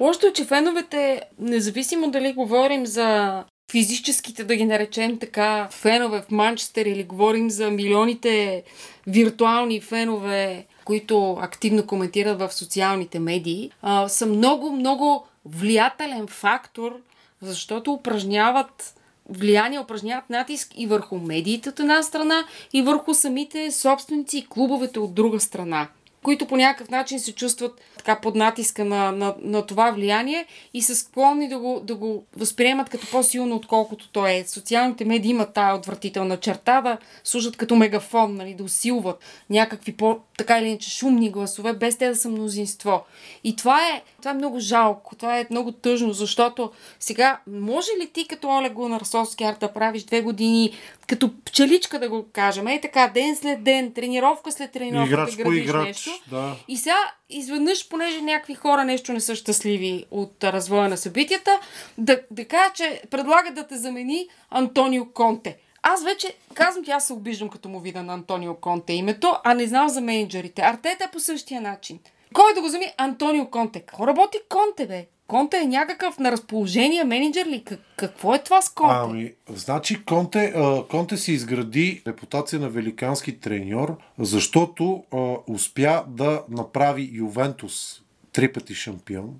Лошото 0.00 0.26
е, 0.26 0.32
че 0.32 0.44
феновете, 0.44 1.22
независимо 1.38 2.10
дали 2.10 2.32
говорим 2.32 2.86
за 2.86 3.44
физическите, 3.70 4.44
да 4.44 4.56
ги 4.56 4.64
наречем 4.64 5.18
така, 5.18 5.68
фенове 5.70 6.22
в 6.22 6.30
Манчестър 6.30 6.86
или 6.86 7.04
говорим 7.04 7.50
за 7.50 7.70
милионите 7.70 8.62
виртуални 9.06 9.80
фенове, 9.80 10.66
които 10.84 11.38
активно 11.40 11.86
коментират 11.86 12.38
в 12.38 12.52
социалните 12.52 13.18
медии, 13.18 13.70
а, 13.82 14.08
са 14.08 14.26
много, 14.26 14.72
много 14.72 15.26
влиятелен 15.44 16.26
фактор, 16.26 16.96
защото 17.40 17.92
упражняват 17.92 18.94
влияние, 19.28 19.80
упражняват 19.80 20.30
натиск 20.30 20.72
и 20.76 20.86
върху 20.86 21.18
медиите 21.18 21.68
от 21.68 21.80
една 21.80 22.02
страна, 22.02 22.44
и 22.72 22.82
върху 22.82 23.14
самите 23.14 23.70
собственици 23.70 24.38
и 24.38 24.46
клубовете 24.46 24.98
от 25.00 25.14
друга 25.14 25.40
страна 25.40 25.88
които 26.24 26.46
по 26.46 26.56
някакъв 26.56 26.90
начин 26.90 27.20
се 27.20 27.34
чувстват 27.34 27.80
така 27.96 28.20
под 28.20 28.34
натиска 28.34 28.84
на, 28.84 29.12
на, 29.12 29.34
на 29.40 29.66
това 29.66 29.90
влияние 29.90 30.46
и 30.74 30.82
са 30.82 30.96
склонни 30.96 31.48
да 31.48 31.58
го, 31.58 31.80
да 31.84 31.94
го 31.94 32.24
възприемат 32.36 32.90
като 32.90 33.10
по-силно, 33.10 33.56
отколкото 33.56 34.08
то 34.08 34.26
е. 34.26 34.44
Социалните 34.46 35.04
медии 35.04 35.30
имат 35.30 35.54
тая 35.54 35.74
отвратителна 35.74 36.36
черта 36.36 36.80
да 36.80 36.98
служат 37.24 37.56
като 37.56 37.76
мегафон, 37.76 38.34
нали, 38.34 38.54
да 38.54 38.64
усилват 38.64 39.18
някакви 39.50 39.92
по, 39.92 40.18
така 40.38 40.58
или 40.58 40.68
иначе 40.68 40.90
шумни 40.90 41.30
гласове, 41.30 41.72
без 41.72 41.96
те 41.96 42.08
да 42.08 42.16
са 42.16 42.28
мнозинство. 42.28 43.04
И 43.44 43.56
това 43.56 43.88
е, 43.88 44.02
това 44.24 44.32
е 44.32 44.34
много 44.34 44.60
жалко, 44.60 45.16
това 45.16 45.38
е 45.38 45.46
много 45.50 45.72
тъжно, 45.72 46.12
защото 46.12 46.70
сега 47.00 47.40
може 47.46 47.90
ли 48.02 48.06
ти 48.06 48.28
като 48.28 48.48
Олег 48.48 48.72
Гунар 48.72 49.02
Соскияр 49.02 49.54
да 49.60 49.72
правиш 49.72 50.02
две 50.02 50.22
години 50.22 50.72
като 51.06 51.30
пчеличка 51.44 51.98
да 51.98 52.08
го 52.08 52.26
кажем, 52.32 52.66
е 52.66 52.80
така, 52.80 53.10
ден 53.14 53.36
след 53.36 53.64
ден, 53.64 53.92
тренировка 53.92 54.52
след 54.52 54.72
тренировка, 54.72 55.12
играч 55.12 55.36
да 55.36 55.42
градиш 55.42 55.62
играч, 55.62 55.86
нещо. 55.86 56.10
Да. 56.30 56.56
И 56.68 56.76
сега 56.76 56.96
изведнъж, 57.30 57.88
понеже 57.88 58.20
някакви 58.20 58.54
хора 58.54 58.84
нещо 58.84 59.12
не 59.12 59.20
са 59.20 59.34
щастливи 59.34 60.04
от 60.10 60.44
развоя 60.44 60.88
на 60.88 60.96
събитията, 60.96 61.60
да, 61.98 62.20
да 62.30 62.44
кажа, 62.44 62.72
че 62.74 63.02
предлага 63.10 63.50
да 63.50 63.66
те 63.66 63.76
замени 63.76 64.28
Антонио 64.50 65.06
Конте. 65.14 65.56
Аз 65.82 66.04
вече 66.04 66.36
казвам, 66.54 66.84
че 66.84 66.90
аз 66.90 67.06
се 67.06 67.12
обиждам 67.12 67.48
като 67.48 67.68
му 67.68 67.80
видя 67.80 68.02
на 68.02 68.14
Антонио 68.14 68.54
Конте 68.54 68.92
името, 68.92 69.36
а 69.44 69.54
не 69.54 69.66
знам 69.66 69.88
за 69.88 70.00
менеджерите. 70.00 70.62
Артета 70.62 71.04
е 71.04 71.10
по 71.10 71.20
същия 71.20 71.60
начин. 71.60 71.98
Кой 72.34 72.54
да 72.54 72.60
го 72.60 72.68
замени? 72.68 72.92
Антонио 72.98 73.50
Конте. 73.50 73.80
Какво 73.80 74.06
работи 74.06 74.38
Конте, 74.48 74.86
бе? 74.86 75.06
Конте 75.26 75.58
е 75.58 75.66
някакъв 75.66 76.18
на 76.18 76.32
разположение 76.32 77.04
менеджер 77.04 77.46
ли? 77.46 77.64
Как, 77.64 77.80
какво 77.96 78.34
е 78.34 78.42
това 78.42 78.62
с 78.62 78.68
Конте? 78.68 78.94
Ами, 78.98 79.32
значи 79.48 80.04
Конте, 80.04 80.52
а, 80.56 80.84
Конте 80.90 81.16
си 81.16 81.32
изгради 81.32 82.02
репутация 82.06 82.60
на 82.60 82.68
великански 82.68 83.40
треньор, 83.40 83.96
защото 84.18 85.04
а, 85.12 85.36
успя 85.52 86.04
да 86.08 86.42
направи 86.48 87.10
Ювентус 87.12 88.02
три 88.32 88.52
пъти 88.52 88.74
шампион 88.74 89.34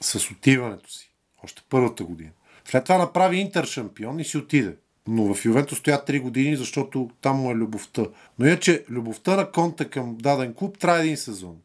с 0.00 0.30
отиването 0.30 0.92
си. 0.92 1.10
Още 1.44 1.62
първата 1.68 2.04
година. 2.04 2.30
След 2.64 2.84
това 2.84 2.98
направи 2.98 3.36
Интер 3.36 3.64
шампион 3.64 4.20
и 4.20 4.24
си 4.24 4.38
отиде. 4.38 4.76
Но 5.08 5.34
в 5.34 5.44
Ювентус 5.44 5.78
стоя 5.78 6.04
3 6.04 6.20
години, 6.20 6.56
защото 6.56 7.10
там 7.20 7.36
му 7.36 7.50
е 7.50 7.54
любовта. 7.54 8.06
Но 8.38 8.46
иначе 8.46 8.84
любовта 8.90 9.36
на 9.36 9.50
Конте 9.50 9.84
към 9.84 10.16
даден 10.16 10.54
клуб 10.54 10.78
трябва 10.78 11.00
един 11.00 11.16
сезон. 11.16 11.56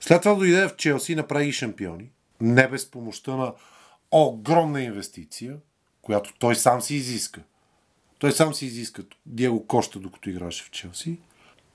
След 0.00 0.22
това 0.22 0.34
дойде 0.34 0.68
в 0.68 0.76
Челси 0.76 1.12
и 1.12 1.16
направи 1.16 1.52
шампиони 1.52 2.10
не 2.40 2.68
без 2.68 2.90
помощта 2.90 3.36
на 3.36 3.52
огромна 4.10 4.82
инвестиция, 4.82 5.56
която 6.02 6.34
той 6.38 6.56
сам 6.56 6.80
си 6.80 6.94
изиска. 6.94 7.42
Той 8.18 8.32
сам 8.32 8.54
си 8.54 8.66
изиска 8.66 9.02
Диего 9.26 9.66
Коща, 9.66 9.98
докато 9.98 10.30
играше 10.30 10.64
в 10.64 10.70
Челси. 10.70 11.18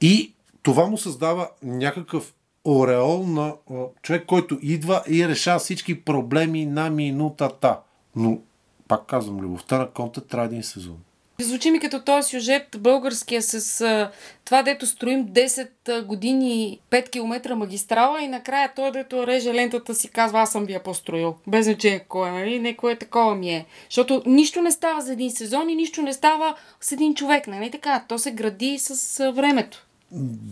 И 0.01 0.33
това 0.61 0.85
му 0.85 0.97
създава 0.97 1.49
някакъв 1.63 2.33
ореол 2.65 3.27
на 3.27 3.53
човек, 4.01 4.25
който 4.25 4.59
идва 4.61 5.03
и 5.09 5.27
решава 5.27 5.59
всички 5.59 6.01
проблеми 6.03 6.65
на 6.65 6.89
минутата. 6.89 7.79
Но, 8.15 8.39
пак 8.87 9.05
казвам, 9.05 9.39
любовта 9.39 9.77
на 9.77 9.91
Конта 9.91 10.27
трябва 10.27 10.45
един 10.45 10.63
сезон. 10.63 10.97
Звучи 11.39 11.71
ми 11.71 11.79
като 11.79 12.01
този 12.01 12.29
сюжет 12.29 12.67
българския 12.79 13.41
с 13.41 13.81
а, 13.81 14.11
това, 14.45 14.63
дето 14.63 14.87
строим 14.87 15.27
10 15.27 16.03
години 16.03 16.79
5 16.91 17.09
км 17.09 17.55
магистрала 17.55 18.21
и 18.21 18.27
накрая 18.27 18.71
той, 18.75 18.91
дето 18.91 19.27
реже 19.27 19.53
лентата 19.53 19.95
си, 19.95 20.09
казва, 20.09 20.41
аз 20.41 20.51
съм 20.51 20.65
ви 20.65 20.73
я 20.73 20.83
построил. 20.83 21.35
Без 21.47 21.65
значение 21.65 21.99
кой 21.99 22.29
е, 22.29 22.31
нали? 22.31 22.59
Не 22.59 22.75
кое 22.75 22.95
такова 22.95 23.35
ми 23.35 23.49
е. 23.49 23.65
Защото 23.89 24.23
нищо 24.25 24.61
не 24.61 24.71
става 24.71 25.01
за 25.01 25.13
един 25.13 25.31
сезон 25.31 25.69
и 25.69 25.75
нищо 25.75 26.01
не 26.01 26.13
става 26.13 26.55
с 26.81 26.91
един 26.91 27.15
човек, 27.15 27.47
нали 27.47 27.71
така? 27.71 28.05
То 28.07 28.17
се 28.17 28.31
гради 28.31 28.77
с 28.79 29.19
а, 29.19 29.31
времето. 29.31 29.85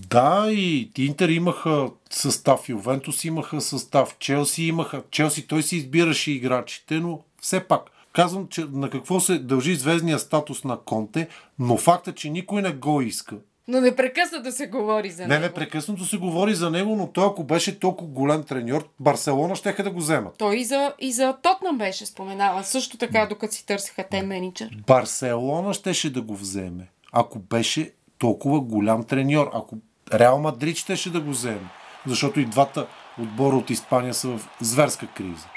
Да, 0.10 0.48
и 0.52 0.92
Интер 0.98 1.30
имаха 1.30 1.90
състав, 2.10 2.70
Ювентус 2.70 3.24
имаха 3.24 3.62
състав, 3.62 4.16
Челси 4.20 4.64
имаха. 4.64 5.04
Челси 5.12 5.48
той 5.48 5.64
си 5.64 5.78
избираше 5.78 6.32
играчите, 6.32 7.00
но 7.00 7.20
все 7.42 7.60
пак 7.60 7.82
казвам, 8.14 8.48
че 8.48 8.66
на 8.72 8.90
какво 8.90 9.20
се 9.20 9.40
дължи 9.40 9.76
звездния 9.76 10.20
статус 10.20 10.64
на 10.64 10.78
Конте, 10.78 11.28
но 11.60 11.78
факта, 11.78 12.14
че 12.14 12.30
никой 12.30 12.62
не 12.62 12.72
го 12.72 13.02
иска. 13.02 13.36
Но 13.68 13.82
непрекъснато 13.82 14.52
се 14.52 14.68
говори 14.68 15.12
за 15.12 15.22
него. 15.22 15.34
Не, 15.34 15.40
непрекъснато 15.40 16.06
се 16.06 16.18
говори 16.18 16.56
за 16.56 16.70
него, 16.70 16.96
но 16.96 17.08
той 17.08 17.26
ако 17.26 17.44
беше 17.44 17.80
толкова 17.80 18.12
голям 18.12 18.44
треньор, 18.44 18.90
Барселона 19.00 19.56
ще 19.56 19.84
да 19.84 19.92
го 19.92 20.00
вземат. 20.00 20.38
Той 20.38 20.58
и 20.58 20.64
за, 20.64 20.94
и 21.00 21.12
за 21.12 21.38
Тотнам 21.42 21.78
беше 21.78 22.06
споменава. 22.06 22.64
Също 22.64 22.98
така, 22.98 23.26
докато 23.26 23.54
си 23.54 23.66
търсиха 23.66 24.06
те 24.12 24.22
менеджер. 24.22 24.70
Барселона 24.88 25.74
щеше 25.74 26.14
да 26.14 26.22
го 26.22 26.36
вземе, 26.36 26.88
ако 27.12 27.40
беше 27.40 27.92
толкова 28.18 28.60
голям 28.60 29.04
треньор. 29.04 29.50
Ако 29.54 29.78
Реал 30.14 30.40
Мадрид 30.40 30.78
щеше 30.78 31.12
да 31.12 31.22
го 31.22 31.30
вземе. 31.30 31.70
Защото 32.08 32.40
и 32.40 32.46
двата 32.46 32.88
отбора 33.20 33.56
от 33.56 33.70
Испания 33.70 34.14
са 34.14 34.28
в 34.28 34.50
зверска 34.62 35.08
криза. 35.08 35.48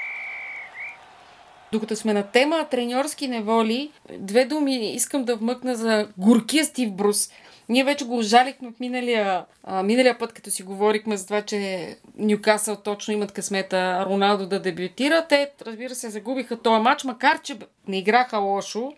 Докато 1.71 1.95
сме 1.95 2.13
на 2.13 2.23
тема 2.23 2.67
треньорски 2.71 3.27
неволи, 3.27 3.91
две 4.17 4.45
думи 4.45 4.93
искам 4.93 5.23
да 5.23 5.35
вмъкна 5.35 5.75
за 5.75 6.07
горкия 6.17 6.65
Стив 6.65 6.91
Брус. 6.91 7.29
Ние 7.69 7.83
вече 7.83 8.05
го 8.05 8.17
ожалихме 8.17 8.71
в 8.71 8.79
миналия, 8.79 9.45
миналия 9.83 10.17
път, 10.17 10.33
като 10.33 10.51
си 10.51 10.63
говорихме 10.63 11.17
за 11.17 11.25
това, 11.25 11.41
че 11.41 11.87
Нюкасъл 12.17 12.75
точно 12.75 13.13
имат 13.13 13.31
късмета 13.31 14.05
Роналдо 14.05 14.47
да 14.47 14.61
дебютира. 14.61 15.25
Те, 15.29 15.51
разбира 15.65 15.95
се, 15.95 16.09
загубиха 16.09 16.61
този 16.61 16.81
матч, 16.81 17.03
макар 17.03 17.41
че 17.41 17.57
не 17.87 17.97
играха 17.97 18.37
лошо, 18.37 18.93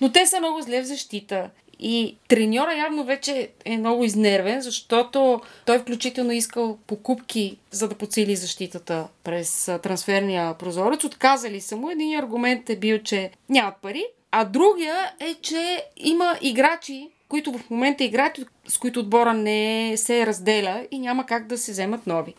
но 0.00 0.12
те 0.12 0.26
са 0.26 0.38
много 0.38 0.62
зле 0.62 0.82
в 0.82 0.86
защита. 0.86 1.50
И 1.84 2.16
треньора 2.28 2.74
явно 2.74 3.04
вече 3.04 3.48
е 3.64 3.76
много 3.76 4.04
изнервен, 4.04 4.60
защото 4.60 5.40
той 5.66 5.78
включително 5.78 6.32
искал 6.32 6.78
покупки, 6.86 7.56
за 7.70 7.88
да 7.88 7.94
подсили 7.94 8.36
защитата 8.36 9.08
през 9.24 9.70
трансферния 9.82 10.54
прозорец. 10.54 11.04
Отказали 11.04 11.60
са 11.60 11.76
му. 11.76 11.90
Един 11.90 12.18
аргумент 12.18 12.70
е 12.70 12.76
бил, 12.76 12.98
че 12.98 13.30
нямат 13.48 13.76
пари, 13.76 14.04
а 14.30 14.44
другия 14.44 15.12
е, 15.20 15.34
че 15.34 15.84
има 15.96 16.36
играчи, 16.40 17.08
които 17.28 17.52
в 17.52 17.70
момента 17.70 18.04
играят, 18.04 18.38
с 18.68 18.78
които 18.78 19.00
отбора 19.00 19.34
не 19.34 19.92
се 19.96 20.26
разделя 20.26 20.86
и 20.90 20.98
няма 20.98 21.26
как 21.26 21.46
да 21.46 21.58
се 21.58 21.72
вземат 21.72 22.06
нови. 22.06 22.34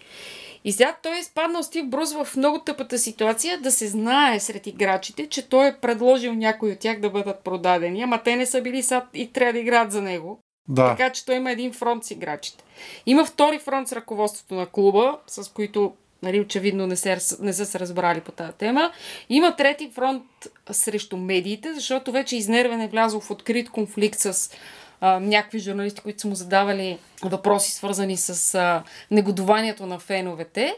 И 0.65 0.71
сега 0.71 0.95
той 1.03 1.15
е 1.15 1.19
изпаднал 1.19 1.63
Стив 1.63 1.87
Брус 1.87 2.13
в 2.13 2.27
много 2.37 2.59
тъпата 2.59 2.99
ситуация 2.99 3.61
да 3.61 3.71
се 3.71 3.87
знае 3.87 4.39
сред 4.39 4.67
играчите, 4.67 5.29
че 5.29 5.49
той 5.49 5.67
е 5.67 5.77
предложил 5.81 6.33
някой 6.33 6.71
от 6.71 6.79
тях 6.79 6.99
да 6.99 7.09
бъдат 7.09 7.43
продадени, 7.43 8.01
ама 8.01 8.23
те 8.23 8.35
не 8.35 8.45
са 8.45 8.61
били 8.61 8.83
сад 8.83 9.03
и 9.13 9.33
трябва 9.33 9.53
да 9.53 9.59
играят 9.59 9.91
за 9.91 10.01
него. 10.01 10.39
Да. 10.67 10.89
Така 10.89 11.09
че 11.09 11.25
той 11.25 11.35
има 11.35 11.51
един 11.51 11.73
фронт 11.73 12.05
с 12.05 12.11
играчите. 12.11 12.63
Има 13.05 13.25
втори 13.25 13.59
фронт 13.59 13.87
с 13.87 13.93
ръководството 13.93 14.55
на 14.55 14.65
клуба, 14.65 15.17
с 15.27 15.53
които 15.53 15.93
нали, 16.23 16.39
очевидно 16.39 16.87
не, 16.87 16.95
се, 16.95 17.17
не 17.39 17.53
са 17.53 17.65
се 17.65 17.79
разбрали 17.79 18.21
по 18.21 18.31
тази 18.31 18.53
тема. 18.53 18.91
Има 19.29 19.55
трети 19.55 19.91
фронт 19.95 20.23
срещу 20.71 21.17
медиите, 21.17 21.73
защото 21.73 22.11
вече 22.11 22.37
изнервен 22.37 22.81
е 22.81 22.87
влязъл 22.87 23.19
в 23.19 23.31
открит 23.31 23.69
конфликт 23.69 24.19
с 24.19 24.51
някакви 25.01 25.59
журналисти, 25.59 26.01
които 26.01 26.21
са 26.21 26.27
му 26.27 26.35
задавали 26.35 26.97
въпроси, 27.23 27.71
свързани 27.71 28.17
с 28.17 28.55
а, 28.55 28.83
негодованието 29.11 29.85
на 29.85 29.99
феновете. 29.99 30.75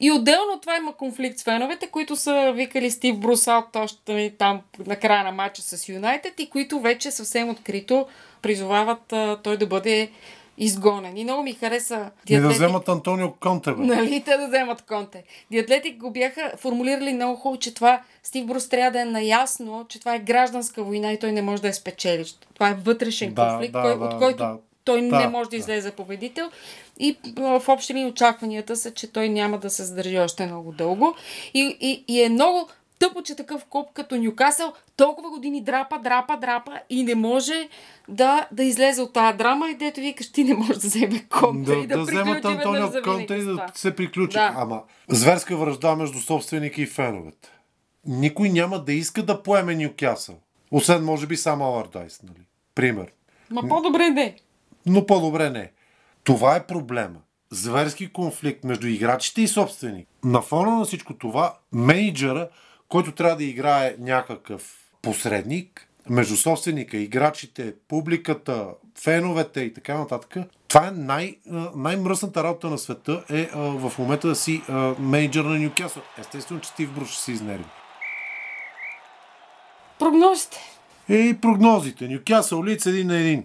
И 0.00 0.12
отделно 0.12 0.52
от 0.52 0.60
това 0.60 0.76
има 0.76 0.92
конфликт 0.92 1.38
с 1.38 1.44
феновете, 1.44 1.86
които 1.86 2.16
са 2.16 2.52
викали 2.54 2.90
Стив 2.90 3.18
Брусал 3.18 3.66
още 3.74 4.12
нали, 4.12 4.34
там 4.38 4.60
на 4.86 4.96
края 4.96 5.24
на 5.24 5.32
матча 5.32 5.62
с 5.62 5.88
Юнайтед 5.88 6.40
и 6.40 6.50
които 6.50 6.80
вече 6.80 7.10
съвсем 7.10 7.48
открито 7.48 8.06
призовават 8.42 9.12
а, 9.12 9.38
той 9.42 9.56
да 9.56 9.66
бъде 9.66 10.10
изгонен. 10.58 11.16
И 11.16 11.24
много 11.24 11.42
ми 11.42 11.52
хареса. 11.52 12.10
И 12.28 12.36
да 12.36 12.48
вземат 12.48 12.88
Антонио 12.88 13.32
Конте. 13.32 13.72
Бе. 13.72 13.84
Нали, 13.84 14.22
те 14.24 14.36
да 14.36 14.48
вземат 14.48 14.82
Конте. 14.82 15.24
Диатлетик 15.50 15.96
го 15.96 16.10
бяха 16.10 16.52
формулирали 16.56 17.12
много 17.12 17.36
хубаво, 17.36 17.58
че 17.60 17.74
това 17.74 18.02
Стив 18.22 18.46
Брус 18.46 18.68
трябва 18.68 18.90
да 18.90 19.00
е 19.00 19.04
наясно, 19.04 19.86
че 19.88 20.00
това 20.00 20.14
е 20.14 20.18
гражданска 20.18 20.82
война 20.82 21.12
и 21.12 21.18
той 21.18 21.32
не 21.32 21.42
може 21.42 21.62
да 21.62 21.68
е 21.68 21.72
спечели. 21.72 22.24
Това 22.54 22.68
е 22.68 22.74
вътрешен 22.74 23.34
да, 23.34 23.48
конфликт, 23.48 23.72
да, 23.72 23.82
кой, 23.82 23.98
да, 23.98 24.04
от 24.04 24.18
който 24.18 24.38
да, 24.38 24.56
той 24.84 25.08
да, 25.08 25.18
не 25.18 25.28
може 25.28 25.50
да 25.50 25.56
излезе 25.56 25.90
да. 25.90 25.96
победител. 25.96 26.50
И 26.98 27.16
в 27.36 27.62
общи 27.68 28.04
очакванията 28.04 28.76
са, 28.76 28.90
че 28.90 29.12
той 29.12 29.28
няма 29.28 29.58
да 29.58 29.70
се 29.70 29.84
задържи 29.84 30.18
още 30.18 30.46
много 30.46 30.72
дълго. 30.72 31.14
И, 31.54 31.76
и, 31.80 32.04
и 32.08 32.22
е 32.22 32.28
много 32.28 32.68
тъпо, 32.98 33.22
че 33.22 33.36
такъв 33.36 33.64
клуб 33.64 33.88
като 33.94 34.16
Нюкасъл 34.16 34.72
толкова 34.96 35.30
години 35.30 35.64
драпа, 35.64 35.98
драпа, 35.98 36.36
драпа 36.36 36.80
и 36.90 37.04
не 37.04 37.14
може 37.14 37.68
да, 38.08 38.48
да 38.52 38.64
излезе 38.64 39.02
от 39.02 39.12
тази 39.12 39.38
драма 39.38 39.70
и 39.70 39.74
дето 39.74 40.00
викаш, 40.00 40.32
ти 40.32 40.44
не 40.44 40.54
можеш 40.54 40.76
да 40.76 40.88
вземе 40.88 41.26
конта 41.28 41.70
да, 41.70 41.78
и 41.78 41.86
да, 41.86 41.96
да 41.96 42.02
вземат 42.02 42.44
Антонио 42.44 43.02
Конта 43.04 43.36
и 43.36 43.44
да 43.44 43.66
се 43.74 43.96
приключи. 43.96 44.38
Да. 44.38 44.54
Ама 44.56 44.82
зверска 45.08 45.56
връжда 45.56 45.96
между 45.96 46.18
собственика 46.18 46.82
и 46.82 46.86
феновете. 46.86 47.48
Никой 48.06 48.48
няма 48.48 48.78
да 48.78 48.92
иска 48.92 49.22
да 49.22 49.42
поеме 49.42 49.74
Нюкасъл. 49.74 50.36
Освен, 50.70 51.04
може 51.04 51.26
би, 51.26 51.36
само 51.36 51.64
Алардайс, 51.64 52.22
нали? 52.22 52.46
Пример. 52.74 53.06
Ма 53.50 53.62
по-добре 53.68 54.08
не. 54.08 54.36
Но 54.86 55.06
по-добре 55.06 55.50
не. 55.50 55.72
Това 56.24 56.56
е 56.56 56.66
проблема. 56.66 57.20
Зверски 57.50 58.12
конфликт 58.12 58.64
между 58.64 58.86
играчите 58.86 59.42
и 59.42 59.48
собственик. 59.48 60.08
На 60.24 60.42
фона 60.42 60.76
на 60.76 60.84
всичко 60.84 61.14
това, 61.14 61.54
менеджера 61.72 62.48
който 62.88 63.12
трябва 63.12 63.36
да 63.36 63.44
играе 63.44 63.96
някакъв 63.98 64.76
посредник 65.02 65.88
между 66.08 66.36
собственика, 66.36 66.96
играчите, 66.96 67.74
публиката, 67.88 68.68
феновете 68.98 69.60
и 69.60 69.74
така 69.74 69.98
нататък. 69.98 70.36
Това 70.68 70.88
е 70.88 70.90
най- 70.90 71.36
най-мръсната 71.76 72.44
работа 72.44 72.70
на 72.70 72.78
света 72.78 73.24
е 73.30 73.48
а, 73.52 73.58
в 73.58 73.98
момента 73.98 74.28
да 74.28 74.36
си 74.36 74.62
а, 74.68 74.94
менеджер 74.98 75.44
на 75.44 75.58
Нюкасъл. 75.58 76.02
Естествено, 76.18 76.60
че 76.60 76.68
Стив 76.68 76.92
Бруш 76.92 77.10
ще 77.10 77.22
се 77.22 77.32
изнерви. 77.32 77.64
Прогнозите. 79.98 80.58
Е, 81.08 81.16
и 81.16 81.40
прогнозите. 81.40 82.08
Нюкасъл 82.08 82.64
лиц 82.64 82.86
един 82.86 83.06
на 83.06 83.16
един. 83.16 83.44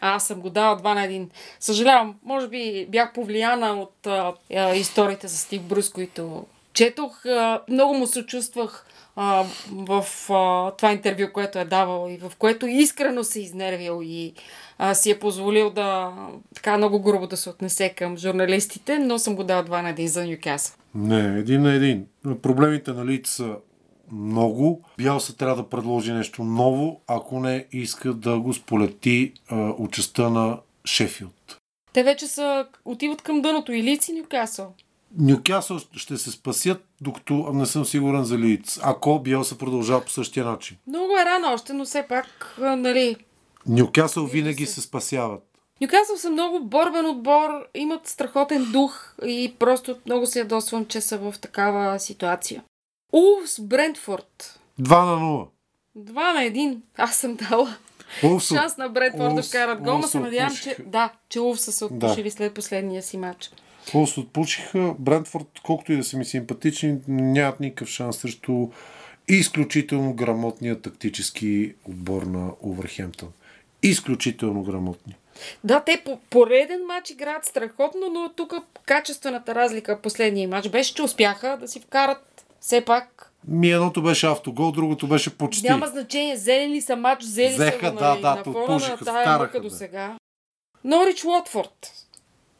Аз 0.00 0.26
съм 0.26 0.40
го 0.40 0.50
дала 0.50 0.76
два 0.76 0.94
на 0.94 1.04
един. 1.04 1.30
Съжалявам, 1.60 2.14
може 2.24 2.48
би 2.48 2.86
бях 2.88 3.12
повлияна 3.12 3.72
от 3.72 4.06
а, 4.06 4.34
а, 4.56 4.74
историите 4.74 5.28
за 5.28 5.36
Стив 5.36 5.62
Брус, 5.62 5.90
които 5.90 6.46
четох, 6.76 7.26
а, 7.26 7.62
много 7.68 7.94
му 7.94 8.06
се 8.06 8.26
чувствах 8.26 8.86
а, 9.16 9.44
в 9.70 10.04
а, 10.30 10.70
това 10.70 10.92
интервю, 10.92 11.32
което 11.32 11.58
е 11.58 11.64
давал 11.64 12.08
и 12.10 12.16
в 12.16 12.32
което 12.38 12.66
искрено 12.66 13.24
се 13.24 13.40
изнервил 13.40 14.00
и 14.04 14.32
а, 14.78 14.94
си 14.94 15.10
е 15.10 15.18
позволил 15.18 15.70
да 15.70 16.12
така 16.54 16.76
много 16.76 17.02
грубо 17.02 17.26
да 17.26 17.36
се 17.36 17.50
отнесе 17.50 17.88
към 17.88 18.16
журналистите, 18.16 18.98
но 18.98 19.18
съм 19.18 19.36
го 19.36 19.44
дал 19.44 19.62
два 19.62 19.82
на 19.82 19.88
един 19.88 20.08
за 20.08 20.26
Нюкасъл. 20.26 20.76
Не, 20.94 21.38
един 21.38 21.62
на 21.62 21.72
един. 21.72 22.06
Проблемите 22.42 22.92
на 22.92 23.06
лица 23.06 23.32
са 23.32 23.56
много. 24.12 24.82
Бялса 24.98 25.36
трябва 25.36 25.56
да 25.56 25.68
предложи 25.68 26.12
нещо 26.12 26.44
ново, 26.44 27.00
ако 27.06 27.40
не 27.40 27.66
иска 27.72 28.12
да 28.12 28.38
го 28.38 28.54
сполети 28.54 29.32
а, 29.48 29.74
участта 29.78 30.30
на 30.30 30.58
Шефилд. 30.84 31.58
Те 31.92 32.02
вече 32.02 32.26
са, 32.26 32.66
отиват 32.84 33.22
към 33.22 33.42
дъното 33.42 33.72
и 33.72 33.82
Лици 33.82 34.12
Нюкасъл. 34.12 34.74
Нюкасъл 35.18 35.78
ще 35.92 36.16
се 36.16 36.30
спасят, 36.30 36.84
докато 37.00 37.34
не 37.34 37.66
съм 37.66 37.84
сигурен 37.84 38.24
за 38.24 38.38
Лиц. 38.38 38.80
Ако 38.82 39.22
се 39.42 39.58
продължава 39.58 40.00
по 40.00 40.10
същия 40.10 40.46
начин. 40.46 40.76
Много 40.86 41.16
е 41.16 41.24
рано 41.24 41.52
още, 41.52 41.72
но 41.72 41.84
все 41.84 42.02
пак, 42.08 42.56
нали... 42.58 43.16
Нюкасъл 43.66 44.26
винаги 44.26 44.66
се. 44.66 44.72
се 44.72 44.80
спасяват. 44.80 45.42
Нюкасъл 45.80 46.16
са 46.16 46.30
много 46.30 46.64
борбен 46.64 47.06
отбор, 47.06 47.50
имат 47.74 48.06
страхотен 48.06 48.72
дух 48.72 49.14
и 49.26 49.54
просто 49.58 49.96
много 50.06 50.26
се 50.26 50.38
ядосвам, 50.38 50.86
че 50.86 51.00
са 51.00 51.18
в 51.18 51.34
такава 51.40 52.00
ситуация. 52.00 52.62
Улфс 53.12 53.60
Брентфорд. 53.60 54.60
2 54.80 55.04
на 55.04 55.20
0. 55.20 55.46
2 55.98 56.34
на 56.34 56.40
1. 56.40 56.78
Аз 56.96 57.16
съм 57.16 57.36
дала. 57.36 57.76
Улфс, 58.22 58.48
Шанс 58.48 58.76
на 58.76 58.88
Брентфорд 58.88 59.34
да 59.34 59.42
вкарат 59.42 59.82
гол, 59.82 59.98
но 59.98 60.06
се 60.06 60.20
надявам, 60.20 60.56
че, 60.56 60.76
да, 60.86 61.12
че 61.28 61.40
Улфс 61.40 61.64
са 61.64 61.72
се 61.72 61.84
отпушили 61.84 62.28
да. 62.28 62.30
след 62.30 62.54
последния 62.54 63.02
си 63.02 63.16
матч. 63.16 63.50
Холс 63.92 64.18
отпучиха. 64.18 64.94
Брентфорд, 64.98 65.46
колкото 65.62 65.92
и 65.92 65.96
да 65.96 66.04
са 66.04 66.16
ми 66.16 66.24
симпатични, 66.24 66.98
нямат 67.08 67.60
никакъв 67.60 67.88
шанс 67.88 68.16
срещу 68.16 68.68
изключително 69.28 70.14
грамотния 70.14 70.80
тактически 70.80 71.74
отбор 71.88 72.22
на 72.22 72.50
Увърхемптън. 72.60 73.28
Изключително 73.82 74.62
грамотни. 74.62 75.14
Да, 75.64 75.80
те 75.80 76.02
по 76.04 76.18
пореден 76.30 76.86
матч 76.86 77.10
играят 77.10 77.44
страхотно, 77.44 78.08
но 78.12 78.32
тук 78.36 78.54
качествената 78.86 79.54
разлика 79.54 80.02
последния 80.02 80.48
матч 80.48 80.68
беше, 80.68 80.94
че 80.94 81.02
успяха 81.02 81.56
да 81.60 81.68
си 81.68 81.80
вкарат 81.80 82.46
все 82.60 82.84
пак 82.84 83.32
ми 83.48 83.70
едното 83.70 84.02
беше 84.02 84.26
автогол, 84.26 84.72
другото 84.72 85.08
беше 85.08 85.38
почти. 85.38 85.68
Няма 85.68 85.86
значение, 85.86 86.34
взели 86.34 86.68
ли 86.68 86.80
са 86.80 86.96
матч, 86.96 87.22
взели 87.22 87.54
Взеха, 87.54 87.86
са 87.86 87.92
го, 87.92 87.98
да, 87.98 88.20
да, 88.20 88.34
на 88.34 88.44
фона 88.44 88.88
на 88.88 88.96
тая 88.96 89.38
мъка 89.38 89.60
до 89.60 89.70
сега. 89.70 90.16
Норич 90.84 91.24
Уотфорд. 91.24 91.92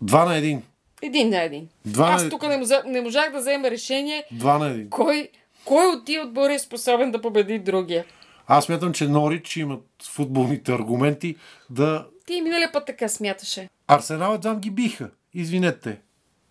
Два 0.00 0.24
на 0.24 0.36
един. 0.36 0.62
Един 1.02 1.30
на 1.30 1.42
един. 1.42 1.68
Два 1.86 2.10
Аз 2.10 2.28
тук 2.28 2.48
не, 2.48 2.56
можах, 2.56 2.84
не 2.86 3.00
можах 3.00 3.32
да 3.32 3.38
взема 3.38 3.70
решение. 3.70 4.24
Два 4.32 4.58
на 4.58 4.70
един. 4.70 4.90
Кой, 4.90 5.28
кой 5.64 5.86
от 5.86 6.04
тия 6.04 6.22
отбори 6.22 6.54
е 6.54 6.58
способен 6.58 7.10
да 7.10 7.20
победи 7.20 7.58
другия? 7.58 8.04
Аз 8.46 8.64
смятам, 8.64 8.92
че 8.92 9.08
Норич 9.08 9.56
имат 9.56 9.84
футболните 10.02 10.72
аргументи 10.72 11.36
да... 11.70 12.06
Ти 12.26 12.40
миналия 12.42 12.72
път 12.72 12.86
така 12.86 13.08
смяташе. 13.08 13.68
Арсенал 13.88 14.34
едва 14.34 14.54
ги 14.54 14.70
биха. 14.70 15.10
Извинете. 15.34 15.98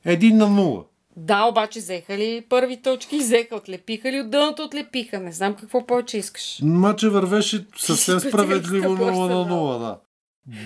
Един 0.05 0.37
на 0.37 0.49
нула. 0.49 0.83
Да, 1.17 1.43
обаче 1.43 1.79
взеха 1.79 2.17
ли 2.17 2.45
първи 2.49 2.81
точки, 2.81 3.17
взеха, 3.17 3.55
отлепиха 3.55 4.11
ли 4.11 4.19
от 4.19 4.29
дъното, 4.29 4.63
отлепиха. 4.63 5.19
Не 5.19 5.31
знам 5.31 5.55
какво 5.55 5.85
повече 5.85 6.17
искаш. 6.17 6.59
Мача 6.63 7.09
вървеше 7.09 7.65
съвсем 7.77 8.19
справедливо 8.19 8.95
по 8.95 9.01
0 9.01 9.05
на 9.05 9.09
Арсенал. 9.09 9.45
0, 9.45 9.79
да. 9.79 9.99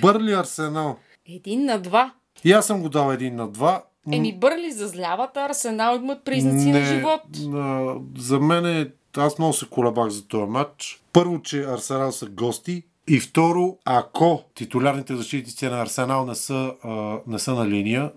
Бърли 0.01 0.33
Арсенал. 0.33 0.97
Един 1.35 1.65
на 1.65 1.79
два. 1.79 2.13
И 2.43 2.51
аз 2.51 2.65
съм 2.65 2.81
го 2.81 2.89
дал 2.89 3.11
един 3.11 3.35
на 3.35 3.47
два. 3.47 3.83
Еми 4.11 4.37
бърли 4.39 4.71
за 4.71 4.87
злявата, 4.87 5.41
Арсенал 5.41 5.95
имат 5.95 6.23
признаци 6.25 6.71
на 6.71 6.85
живот. 6.85 7.21
а, 7.55 7.93
за 8.17 8.39
мен 8.39 8.65
е, 8.65 8.87
аз 9.17 9.37
много 9.39 9.53
се 9.53 9.69
колебах 9.69 10.09
за 10.09 10.27
този 10.27 10.51
матч. 10.51 11.01
Първо, 11.13 11.41
че 11.41 11.63
Арсенал 11.63 12.11
са 12.11 12.25
гости. 12.25 12.83
И 13.07 13.19
второ, 13.19 13.77
ако 13.85 14.43
титулярните 14.55 15.15
защитници 15.15 15.65
на 15.65 15.81
Арсенал 15.81 16.25
не 16.25 16.35
са, 16.35 16.73
а, 16.83 17.17
не 17.27 17.39
са 17.39 17.53
на 17.53 17.67
линия, 17.67 18.11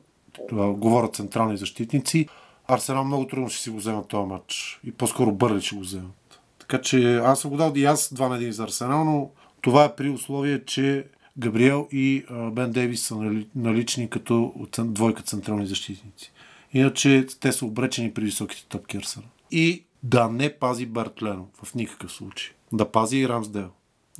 а, 0.53 0.67
говорят 0.67 1.15
централни 1.15 1.57
защитници, 1.57 2.29
Арсенал 2.69 3.05
много 3.05 3.27
трудно 3.27 3.49
ще 3.49 3.63
си 3.63 3.71
го 3.71 3.77
вземат 3.77 4.09
този 4.09 4.27
матч. 4.27 4.81
И 4.85 4.93
по-скоро 4.93 5.33
Бърли 5.33 5.61
ще 5.61 5.75
го 5.77 5.81
вземат. 5.81 6.41
Така 6.59 6.81
че 6.81 7.17
аз 7.17 7.41
съм 7.41 7.51
го 7.51 7.57
дал 7.57 7.73
и 7.77 7.85
аз 7.85 8.09
2 8.09 8.29
на 8.29 8.39
1 8.39 8.51
за 8.51 8.63
Арсенал, 8.65 9.05
но 9.05 9.31
това 9.61 9.85
е 9.85 9.95
при 9.95 10.11
условие, 10.11 10.65
че 10.65 11.07
Габриел 11.39 11.89
и 11.93 12.25
а, 12.31 12.51
Бен 12.51 12.73
Дейвис 12.73 13.03
са 13.03 13.17
нали- 13.17 13.49
налични 13.55 14.11
като 14.11 14.55
двойка 14.79 15.23
централни 15.23 15.67
защитници. 15.67 16.33
Иначе 16.73 17.27
те 17.41 17.53
са 17.53 17.67
обречени 17.67 18.15
при 18.15 18.25
високите 18.25 18.67
топки 18.69 18.97
Арсенал. 18.97 19.29
И 19.51 19.85
да 20.03 20.29
не 20.29 20.53
пази 20.53 20.87
Берт 20.87 21.23
Лено 21.23 21.47
в 21.63 21.75
никакъв 21.75 22.13
случай. 22.13 22.53
Да 22.73 22.91
пази 22.91 23.17
и 23.19 23.29
Рамсдел. 23.29 23.69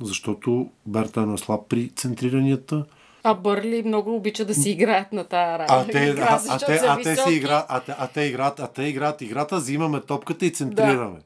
Защото 0.01 0.69
Берт 0.85 1.17
Лено 1.17 1.33
е 1.33 1.37
слаб 1.37 1.61
при 1.69 1.89
центриранията. 1.89 2.85
А 3.23 3.33
Бърли 3.33 3.83
много 3.85 4.15
обича 4.15 4.45
да 4.45 4.55
си 4.55 4.69
играят 4.69 5.13
на 5.13 5.23
тая 5.23 5.55
А 5.55 5.59
работа. 5.59 5.91
те, 5.91 6.03
Игра, 6.05 6.23
а, 6.23 6.55
а, 6.55 6.59
те, 6.59 6.79
а, 6.87 7.01
те 7.01 7.15
си 7.15 7.33
игра, 7.33 7.65
а, 7.69 7.79
те, 7.79 7.95
а 7.97 8.07
те 8.07 8.21
играят, 8.21 8.59
а 8.59 8.67
те 8.67 8.83
играят 8.83 9.21
играта, 9.21 9.57
взимаме 9.57 10.01
топката 10.01 10.45
и 10.45 10.51
центрираме. 10.51 11.19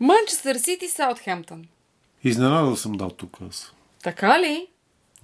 Манчестър 0.00 0.56
Сити, 0.56 0.88
Саутхемптън. 0.88 1.64
Изненадал 2.24 2.76
съм 2.76 2.92
дал 2.92 3.10
тук 3.10 3.38
аз. 3.48 3.72
Така 4.02 4.40
ли? 4.40 4.66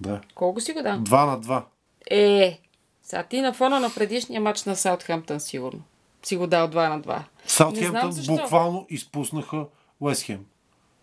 Да. 0.01 0.21
Колко 0.35 0.61
си 0.61 0.73
го 0.73 0.81
дам? 0.81 1.03
Два 1.03 1.25
на 1.25 1.39
два. 1.39 1.65
Е, 2.11 2.59
сега 3.03 3.23
ти 3.23 3.41
на 3.41 3.53
фона 3.53 3.79
на 3.79 3.93
предишния 3.95 4.41
матч 4.41 4.63
на 4.63 4.75
Саутхемптън 4.75 5.39
сигурно. 5.39 5.81
Си 6.23 6.35
го 6.35 6.47
дал 6.47 6.67
2 6.67 6.89
на 6.89 7.01
2. 7.01 7.17
Не 7.17 7.23
Саутхемптън 7.45 8.11
буквално 8.27 8.85
изпуснаха 8.89 9.65
Уестхем. 9.99 10.45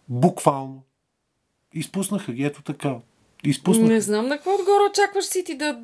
Буквално. 0.09 0.83
Изпуснаха 1.75 2.33
ги, 2.33 2.45
ето 2.45 2.63
така. 2.63 2.97
Изпуснаха. 3.45 3.93
Не 3.93 4.01
знам 4.01 4.27
на 4.27 4.37
какво 4.37 4.55
отгоре 4.55 4.91
очакваш 4.91 5.25
Сити 5.25 5.57
да, 5.57 5.79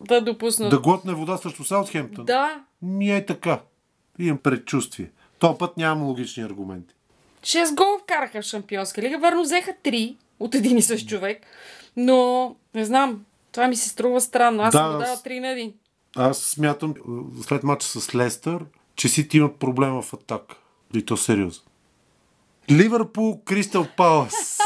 да 0.00 0.20
допуснат. 0.20 0.70
Да 0.70 0.78
глотне 0.78 1.14
вода 1.14 1.36
срещу 1.36 1.64
Саутхемптън. 1.64 2.24
да. 2.24 2.64
Ми 2.82 3.16
е 3.16 3.26
така. 3.26 3.60
Имам 4.18 4.38
предчувствие. 4.38 5.10
То 5.38 5.58
път 5.58 5.76
нямам 5.76 6.06
логични 6.06 6.42
аргументи. 6.42 6.94
6 7.42 7.74
гола 7.74 7.98
вкараха 7.98 8.42
в 8.42 8.44
Шампионска 8.44 9.02
лига. 9.02 9.18
Верно 9.18 9.42
взеха 9.42 9.74
3 9.84 10.16
от 10.40 10.54
един 10.54 10.78
и 10.78 10.82
същ 10.82 11.08
човек. 11.08 11.46
Но, 11.96 12.54
не 12.74 12.84
знам, 12.84 13.24
това 13.52 13.68
ми 13.68 13.76
се 13.76 13.88
струва 13.88 14.20
странно. 14.20 14.62
Аз 14.62 14.72
Да, 14.72 14.78
съм 14.78 14.90
дала 14.90 15.04
аз- 15.04 15.22
3 15.22 15.40
на 15.40 15.46
1. 15.48 15.72
Аз 16.16 16.38
смятам 16.38 16.90
е, 16.90 16.94
след 17.42 17.62
мача 17.62 17.86
с 17.86 18.14
Лестър, 18.14 18.64
че 18.96 19.08
Сити 19.08 19.36
имат 19.36 19.56
проблема 19.56 20.02
в 20.02 20.14
атака. 20.14 20.56
И 20.94 21.04
то 21.04 21.16
сериозно. 21.16 21.64
Ливърпул, 22.70 23.40
Кристал 23.40 23.86
Палас. 23.96 24.32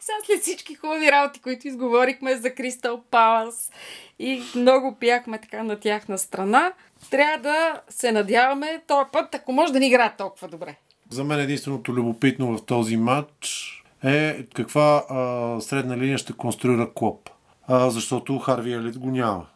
Сега 0.00 0.16
след 0.26 0.42
всички 0.42 0.74
хубави 0.74 1.12
работи, 1.12 1.40
които 1.40 1.68
изговорихме 1.68 2.36
за 2.36 2.54
Кристал 2.54 3.02
Палас 3.02 3.70
и 4.18 4.42
много 4.54 4.96
пяхме 5.00 5.40
така 5.40 5.62
на 5.62 5.80
тяхна 5.80 6.18
страна, 6.18 6.72
трябва 7.10 7.38
да 7.38 7.80
се 7.88 8.12
надяваме 8.12 8.82
този 8.86 9.10
път, 9.12 9.34
ако 9.34 9.52
може 9.52 9.72
да 9.72 9.80
ни 9.80 9.86
играят 9.86 10.16
толкова 10.16 10.48
добре. 10.48 10.76
За 11.10 11.24
мен 11.24 11.40
единственото 11.40 11.92
любопитно 11.92 12.56
в 12.56 12.64
този 12.64 12.96
матч 12.96 13.76
е 14.04 14.46
каква 14.54 15.04
а, 15.08 15.60
средна 15.60 15.96
линия 15.96 16.18
ще 16.18 16.32
конструира 16.32 16.94
Клоп. 16.94 17.30
А, 17.66 17.90
защото 17.90 18.38
Харви 18.38 18.72
Елит 18.72 18.98
го 18.98 19.10
няма. 19.10 19.46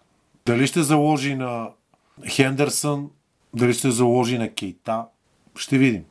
Дали 0.46 0.66
ще 0.66 0.83
заложи 0.83 1.35
на 1.35 1.68
Хендерсън, 2.28 3.11
дали 3.54 3.74
ще 3.74 3.90
заложи 3.90 4.38
на 4.38 4.48
Кейта, 4.48 5.04
ще 5.57 5.78
видим. 5.78 6.04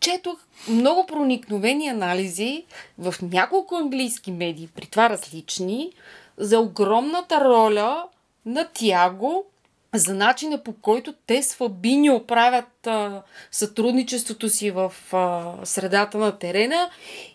Четох 0.00 0.38
много 0.68 1.06
проникновени 1.06 1.88
анализи 1.88 2.64
в 2.98 3.14
няколко 3.22 3.76
английски 3.76 4.32
медии, 4.32 4.68
при 4.74 4.86
това 4.86 5.10
различни, 5.10 5.92
за 6.36 6.60
огромната 6.60 7.44
роля 7.44 8.04
на 8.46 8.68
Тяго, 8.74 9.44
за 9.98 10.14
начина 10.14 10.62
по 10.62 10.72
който 10.72 11.14
те 11.26 11.42
с 11.42 11.54
Фабиньо 11.54 12.26
правят 12.26 12.86
а, 12.86 13.22
сътрудничеството 13.50 14.48
си 14.48 14.70
в 14.70 14.92
а, 15.12 15.52
средата 15.64 16.18
на 16.18 16.38
терена 16.38 16.90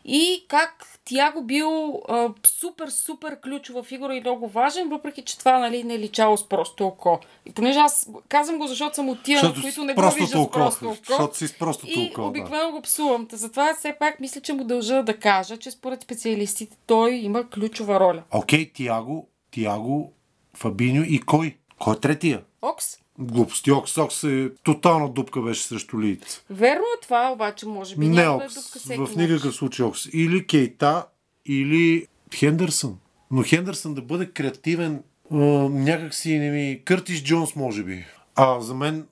и 0.06 0.46
как 0.48 0.88
Тяго 1.06 1.44
бил 1.44 2.02
а, 2.10 2.30
супер, 2.48 2.88
супер 2.88 3.42
ключова 3.42 3.84
фигура 3.84 4.16
и 4.16 4.20
много 4.20 4.48
важен, 4.48 4.90
въпреки 4.90 5.22
че 5.22 5.38
това 5.38 5.60
нали, 5.60 5.84
не 5.84 5.94
е 5.94 6.00
личало 6.00 6.38
с 6.38 6.50
просто 6.50 6.88
око. 6.88 7.20
И 7.46 7.52
понеже 7.52 7.80
аз 7.80 8.10
казвам 8.30 8.58
го, 8.58 8.68
защото 8.68 8.96
съм 8.96 9.10
от 9.10 9.24
тия, 9.24 9.40
Защото 9.40 9.62
които 9.62 9.84
не 9.84 9.94
го 9.94 10.02
виждат 10.02 10.48
с 10.48 10.52
просто 10.52 10.86
око. 10.90 10.98
защото 11.08 11.38
си 11.38 11.48
с 11.48 11.54
простото 11.58 12.00
И 12.00 12.10
око, 12.12 12.22
да. 12.22 12.28
обикновено 12.28 12.72
го 12.72 12.82
псувам. 12.82 13.28
Затова 13.32 13.74
все 13.74 13.96
пак 14.00 14.20
мисля, 14.20 14.42
че 14.42 14.54
му 14.54 14.64
дължа 14.64 15.04
да 15.04 15.18
кажа, 15.18 15.58
че 15.58 15.72
според 15.72 16.02
специалистите 16.02 16.78
той 16.88 17.14
има 17.14 17.50
ключова 17.50 18.00
роля. 18.00 18.24
Окей, 18.32 18.72
Тиаго, 18.74 19.28
Тиаго, 19.52 20.14
Фабиньо 20.54 21.04
и 21.08 21.20
кой? 21.20 21.58
Кой 21.82 21.94
е 21.96 22.00
третия? 22.00 22.42
Окс? 22.62 22.86
Глупости. 23.20 23.72
Окс, 23.72 23.98
Окс 23.98 24.24
е 24.24 24.52
тотална 24.64 25.10
дупка 25.10 25.42
беше 25.42 25.64
срещу 25.64 26.02
Лиц. 26.02 26.44
Верно 26.50 26.84
е 26.98 27.02
това, 27.02 27.32
обаче 27.34 27.68
може 27.68 27.96
би 27.96 28.08
Не 28.08 28.24
е 28.24 28.28
Окс. 28.28 28.54
дупка 28.56 28.80
всеки 28.80 29.00
В 29.00 29.16
никакъв 29.16 29.56
случай 29.56 29.86
Окс. 29.86 30.06
Или 30.14 30.48
Кейта, 30.48 31.06
или 31.46 32.08
Хендерсън. 32.36 32.98
Но 33.32 33.44
Хендерсън 33.44 33.94
да 33.94 34.02
бъде 34.02 34.26
креативен, 34.26 35.04
а, 35.32 35.36
някак 35.70 36.14
си 36.14 36.40
не 36.40 36.52
ми... 36.52 36.82
Къртис 36.86 37.24
Джонс, 37.24 37.56
може 37.56 37.84
би. 37.84 38.06
А 38.36 38.60
за 38.62 38.74
мен, 38.74 39.08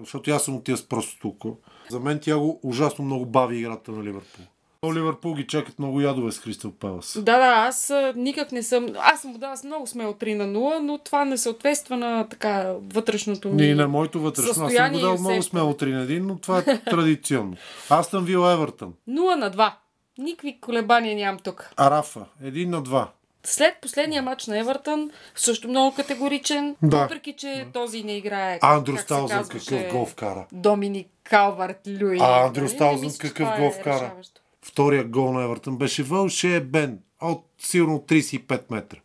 защото 0.00 0.30
аз 0.30 0.44
съм 0.44 0.56
от 0.56 0.64
тия 0.64 0.76
с 0.76 0.88
простото 0.88 1.28
око, 1.28 1.56
за 1.90 2.00
мен 2.00 2.18
тя 2.22 2.38
го 2.38 2.60
ужасно 2.62 3.04
много 3.04 3.26
бави 3.26 3.58
играта 3.58 3.92
на 3.92 4.04
Ливърпул. 4.04 4.44
Но 4.84 4.94
Ливърпул 4.94 5.34
ги 5.34 5.46
чакат 5.46 5.78
много 5.78 6.00
ядове 6.00 6.32
с 6.32 6.40
Кристал 6.40 6.70
Палас. 6.70 7.18
Да, 7.22 7.38
да, 7.38 7.66
аз 7.68 7.92
никак 8.16 8.52
не 8.52 8.62
съм... 8.62 8.86
Аз 8.98 9.20
съм 9.22 9.32
дала 9.32 9.56
с 9.56 9.64
много 9.64 9.86
смело 9.86 10.12
3 10.12 10.34
на 10.34 10.44
0, 10.44 10.78
но 10.78 10.98
това 10.98 11.24
не 11.24 11.38
съответства 11.38 11.96
на 11.96 12.28
така 12.28 12.74
вътрешното 12.94 13.48
ми... 13.48 13.66
Не, 13.66 13.74
на 13.74 13.88
моето 13.88 14.20
вътрешно. 14.20 14.50
Аз 14.66 14.72
съм 14.74 14.92
го 14.92 14.98
дал 14.98 15.18
много 15.18 15.42
смело 15.42 15.72
3 15.72 15.92
на 15.92 16.06
1, 16.06 16.18
но 16.18 16.38
това 16.38 16.58
е 16.58 16.80
традиционно. 16.84 17.56
Аз 17.90 18.06
съм 18.06 18.24
Вил 18.24 18.50
Евертън. 18.52 18.92
0 19.08 19.34
на 19.34 19.50
2. 19.50 19.72
Никакви 20.18 20.60
колебания 20.60 21.16
нямам 21.16 21.38
тук. 21.38 21.70
Арафа. 21.76 22.24
1 22.42 22.66
на 22.66 22.82
2. 22.82 23.06
След 23.46 23.74
последния 23.82 24.22
матч 24.22 24.46
на 24.46 24.58
Евертън, 24.58 25.10
също 25.34 25.68
много 25.68 25.96
категоричен, 25.96 26.76
Да. 26.82 26.96
въпреки 26.98 27.32
че 27.32 27.66
този 27.72 28.02
не 28.02 28.16
играе. 28.16 28.58
Андрю 28.62 28.96
казваше, 29.08 29.48
какъв 29.48 29.92
гол 29.92 30.06
вкара. 30.06 30.46
Доминик 30.52 31.06
Калвард 31.24 31.80
Люи. 31.88 32.18
А, 32.20 32.46
Андрю 32.46 32.60
Нали? 32.80 33.10
Че 33.12 33.18
какъв 33.18 33.48
гол 33.58 33.66
е 33.66 33.70
вкара. 33.70 33.94
решаващо. 34.04 34.40
Втория 34.64 35.04
гол 35.04 35.32
на 35.32 35.44
Евертън 35.44 35.76
беше 35.76 36.02
Вълше 36.02 36.60
Бен 36.60 36.98
от 37.20 37.44
сигурно 37.58 37.98
35 37.98 38.62
метра. 38.70 38.98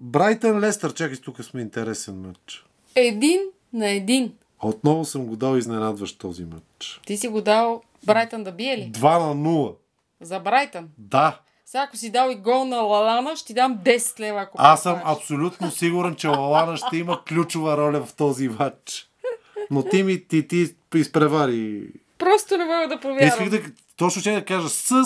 Брайтън 0.00 0.60
Лестър, 0.60 0.94
чакай, 0.94 1.16
тук 1.16 1.44
сме 1.44 1.60
интересен 1.60 2.20
матч. 2.20 2.66
Един 2.94 3.40
на 3.72 3.88
един. 3.88 4.32
Отново 4.62 5.04
съм 5.04 5.26
го 5.26 5.36
дал 5.36 5.56
изненадващ 5.56 6.18
този 6.18 6.44
матч. 6.44 7.00
Ти 7.06 7.16
си 7.16 7.28
го 7.28 7.40
дал 7.40 7.82
Брайтън 8.06 8.44
да 8.44 8.52
бие 8.52 8.78
ли? 8.78 8.92
2 8.92 9.02
на 9.18 9.34
0. 9.50 9.74
За 10.20 10.40
Брайтън. 10.40 10.88
Да, 10.98 11.40
Сега 11.66 11.82
ако 11.82 11.96
си 11.96 12.10
дал 12.10 12.30
и 12.30 12.34
гол 12.34 12.64
на 12.64 12.76
Лалана, 12.76 13.36
ще 13.36 13.46
ти 13.46 13.54
дам 13.54 13.78
10 13.78 14.20
лева, 14.20 14.40
ако 14.40 14.56
аз 14.60 14.82
съм 14.82 14.98
попадеш. 14.98 15.18
абсолютно 15.18 15.70
сигурен, 15.70 16.14
че 16.14 16.28
Лалана 16.28 16.76
ще 16.76 16.96
има 16.96 17.24
ключова 17.24 17.76
роля 17.76 18.06
в 18.06 18.14
този 18.14 18.48
матч. 18.48 19.10
Но 19.70 19.82
ти 19.82 20.02
ми 20.02 20.28
ти, 20.28 20.48
ти 20.48 20.74
изпревари. 20.94 21.88
Просто 22.20 22.58
не 22.58 22.64
мога 22.64 22.88
да 22.88 23.00
повярвам. 23.00 23.28
Исках 23.28 23.48
да, 23.50 23.62
точно 23.96 24.20
ще 24.20 24.32
да 24.32 24.44
кажа 24.44 24.68
с 24.68 25.04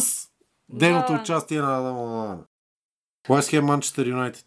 дейното 0.69 1.13
Да. 1.13 1.21
участие 1.21 1.61
на 1.61 1.79
Адам 1.79 1.97
Лалана. 1.97 2.39
Уест 3.29 3.51
Хем 3.51 3.65
Манчестър 3.65 4.07
Юнайтед. 4.07 4.47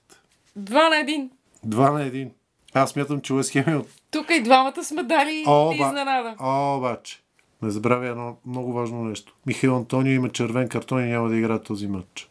2 0.59 0.89
на 0.89 0.97
един. 0.97 1.31
2 1.65 1.91
на 1.91 1.99
1. 2.01 2.29
Аз 2.73 2.89
смятам, 2.89 3.21
че 3.21 3.33
Уест 3.33 3.51
Хем 3.51 3.63
е 3.67 3.75
от 3.75 3.87
Тук 4.11 4.29
и 4.29 4.43
двамата 4.43 4.83
сме 4.83 5.03
дали 5.03 5.43
О, 5.47 5.67
ба- 5.69 5.73
изненада. 5.75 6.35
Обаче. 6.77 7.21
Не 7.61 7.69
забравя 7.71 8.07
едно 8.07 8.37
много 8.45 8.73
важно 8.73 9.03
нещо. 9.03 9.35
Михаил 9.45 9.75
Антонио 9.75 10.13
има 10.13 10.29
червен 10.29 10.69
картон 10.69 11.03
и 11.03 11.09
няма 11.09 11.29
да 11.29 11.37
играе 11.37 11.59
този 11.59 11.87
матч. 11.87 12.29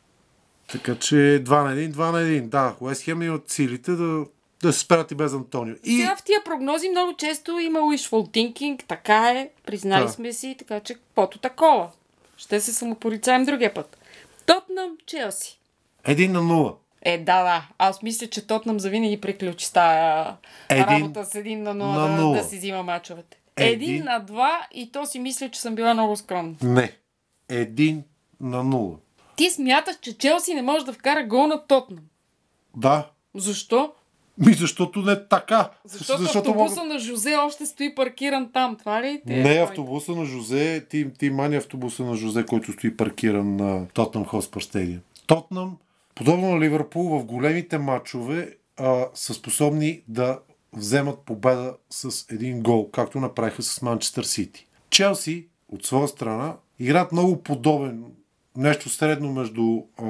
Така 0.68 0.98
че 0.98 1.14
2 1.14 1.64
на 1.64 1.70
1, 1.70 1.90
2 1.90 2.12
на 2.12 2.18
1. 2.18 2.40
Да, 2.42 2.74
Уест 2.80 3.02
Хем 3.02 3.22
имат 3.22 3.50
силите 3.50 3.92
да, 3.92 4.24
да 4.66 4.72
се 4.72 4.78
справят 4.80 5.10
и 5.10 5.14
без 5.14 5.32
Антонио. 5.32 5.74
И 5.84 5.96
Сега 5.96 6.16
в 6.16 6.22
тия 6.22 6.44
прогнози 6.44 6.88
много 6.88 7.12
често 7.16 7.58
има 7.58 7.78
wishful 7.80 8.28
thinking, 8.30 8.84
така 8.86 9.30
е, 9.30 9.50
признали 9.66 10.04
Да. 10.04 10.08
сме 10.08 10.32
си, 10.32 10.56
така 10.58 10.80
че 10.80 10.94
каквото 10.94 11.38
такова. 11.38 11.90
Ще 12.36 12.60
се 12.60 12.72
самопорицаем 12.72 13.44
другия 13.44 13.74
път. 13.74 13.98
Тотнам, 14.46 14.90
Челси. 15.06 15.60
1 16.04 16.28
на 16.28 16.40
0. 16.40 16.74
Е, 17.02 17.18
да, 17.18 17.42
да. 17.42 17.68
Аз 17.78 18.02
мисля, 18.02 18.26
че 18.26 18.46
Тотнам 18.46 18.80
завинаги 18.80 19.20
приключи 19.20 19.66
с 19.66 19.72
тая 19.72 20.36
един 20.68 20.84
работа 20.84 21.24
с 21.24 21.34
един 21.34 21.62
на 21.62 21.70
0, 21.70 21.74
на 21.74 22.18
0. 22.22 22.32
Да, 22.32 22.42
да 22.42 22.48
си 22.48 22.56
взима 22.56 22.82
мачовете. 22.82 23.38
Един, 23.56 23.90
един 23.90 24.04
на 24.04 24.18
два 24.18 24.66
и 24.72 24.92
то 24.92 25.06
си 25.06 25.18
мисля, 25.18 25.48
че 25.48 25.60
съм 25.60 25.74
била 25.74 25.94
много 25.94 26.16
скромна. 26.16 26.54
Не. 26.62 26.92
Един 27.48 28.04
на 28.40 28.64
нула. 28.64 28.96
Ти 29.36 29.50
смяташ, 29.50 29.96
че 30.00 30.18
Челси 30.18 30.54
не 30.54 30.62
може 30.62 30.84
да 30.84 30.92
вкара 30.92 31.24
гол 31.24 31.46
на 31.46 31.66
Тотнам? 31.66 32.04
Да. 32.76 33.06
Защо? 33.34 33.92
Ми 34.38 34.52
защото 34.52 35.02
не 35.02 35.28
така. 35.28 35.70
Защото, 35.84 36.22
защото 36.22 36.50
автобуса 36.50 36.80
мога... 36.80 36.94
на 36.94 36.98
Жозе 36.98 37.36
още 37.36 37.66
стои 37.66 37.94
паркиран 37.94 38.50
там, 38.52 38.76
това 38.76 39.02
ли? 39.02 39.22
Ти 39.26 39.32
не, 39.32 39.56
е 39.56 39.62
автобуса 39.62 40.12
на 40.12 40.24
Жозе, 40.24 40.86
ти, 40.90 41.12
ти 41.18 41.30
мани 41.30 41.56
автобуса 41.56 42.04
на 42.04 42.14
Жозе, 42.14 42.46
който 42.46 42.72
стои 42.72 42.96
паркиран 42.96 43.56
на 43.56 43.86
Тотнам 43.94 44.24
Хоспър 44.24 44.60
Стадиум. 44.60 45.00
Тотнам, 45.26 45.76
подобно 46.14 46.50
на 46.50 46.60
Ливърпул, 46.60 47.18
в 47.18 47.24
големите 47.24 47.78
матчове 47.78 48.56
а, 48.76 49.06
са 49.14 49.34
способни 49.34 50.02
да 50.08 50.38
вземат 50.72 51.18
победа 51.18 51.74
с 51.90 52.26
един 52.30 52.60
гол, 52.62 52.90
както 52.90 53.20
направиха 53.20 53.62
с 53.62 53.82
Манчестър 53.82 54.24
Сити. 54.24 54.66
Челси, 54.90 55.46
от 55.68 55.86
своя 55.86 56.08
страна, 56.08 56.56
играят 56.78 57.12
много 57.12 57.42
подобен 57.42 58.04
нещо 58.56 58.88
средно 58.88 59.32
между 59.32 59.62
а, 59.98 60.04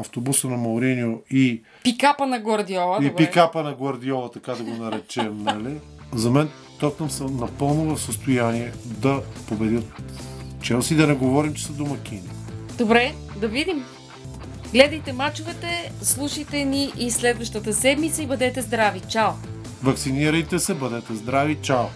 автобуса 0.00 0.48
на 0.48 0.56
Мауриньо 0.56 1.18
и... 1.30 1.62
Пикапа 1.84 2.26
на 2.26 2.38
Гвардиола. 2.38 2.98
И 3.00 3.08
добре. 3.08 3.26
пикапа 3.26 3.62
на 3.62 3.74
Гвардиола, 3.74 4.30
така 4.30 4.54
да 4.54 4.64
го 4.64 4.70
наречем, 4.70 5.38
нали? 5.42 5.80
За 6.14 6.30
мен 6.30 6.48
Тотнам 6.80 7.10
са 7.10 7.24
напълно 7.24 7.96
в 7.96 8.00
състояние 8.00 8.72
да 8.84 9.22
победят 9.48 9.84
Челси, 10.62 10.96
да 10.96 11.06
не 11.06 11.14
говорим, 11.14 11.54
че 11.54 11.64
са 11.64 11.72
домакини. 11.72 12.30
Добре, 12.78 13.14
да 13.36 13.48
видим. 13.48 13.84
Гледайте 14.72 15.12
мачовете, 15.12 15.92
слушайте 16.02 16.64
ни 16.64 16.92
и 16.98 17.10
следващата 17.10 17.74
седмица 17.74 18.22
и 18.22 18.26
бъдете 18.26 18.62
здрави. 18.62 19.00
Чао! 19.00 19.32
Вакцинирайте 19.82 20.58
се, 20.58 20.74
бъдете 20.74 21.14
здрави. 21.14 21.58
Чао! 21.62 21.86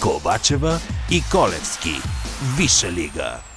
Ковачева 0.00 0.80
и 1.10 1.22
Колевски. 1.32 1.96
Виша 2.56 2.90
лига. 2.90 3.49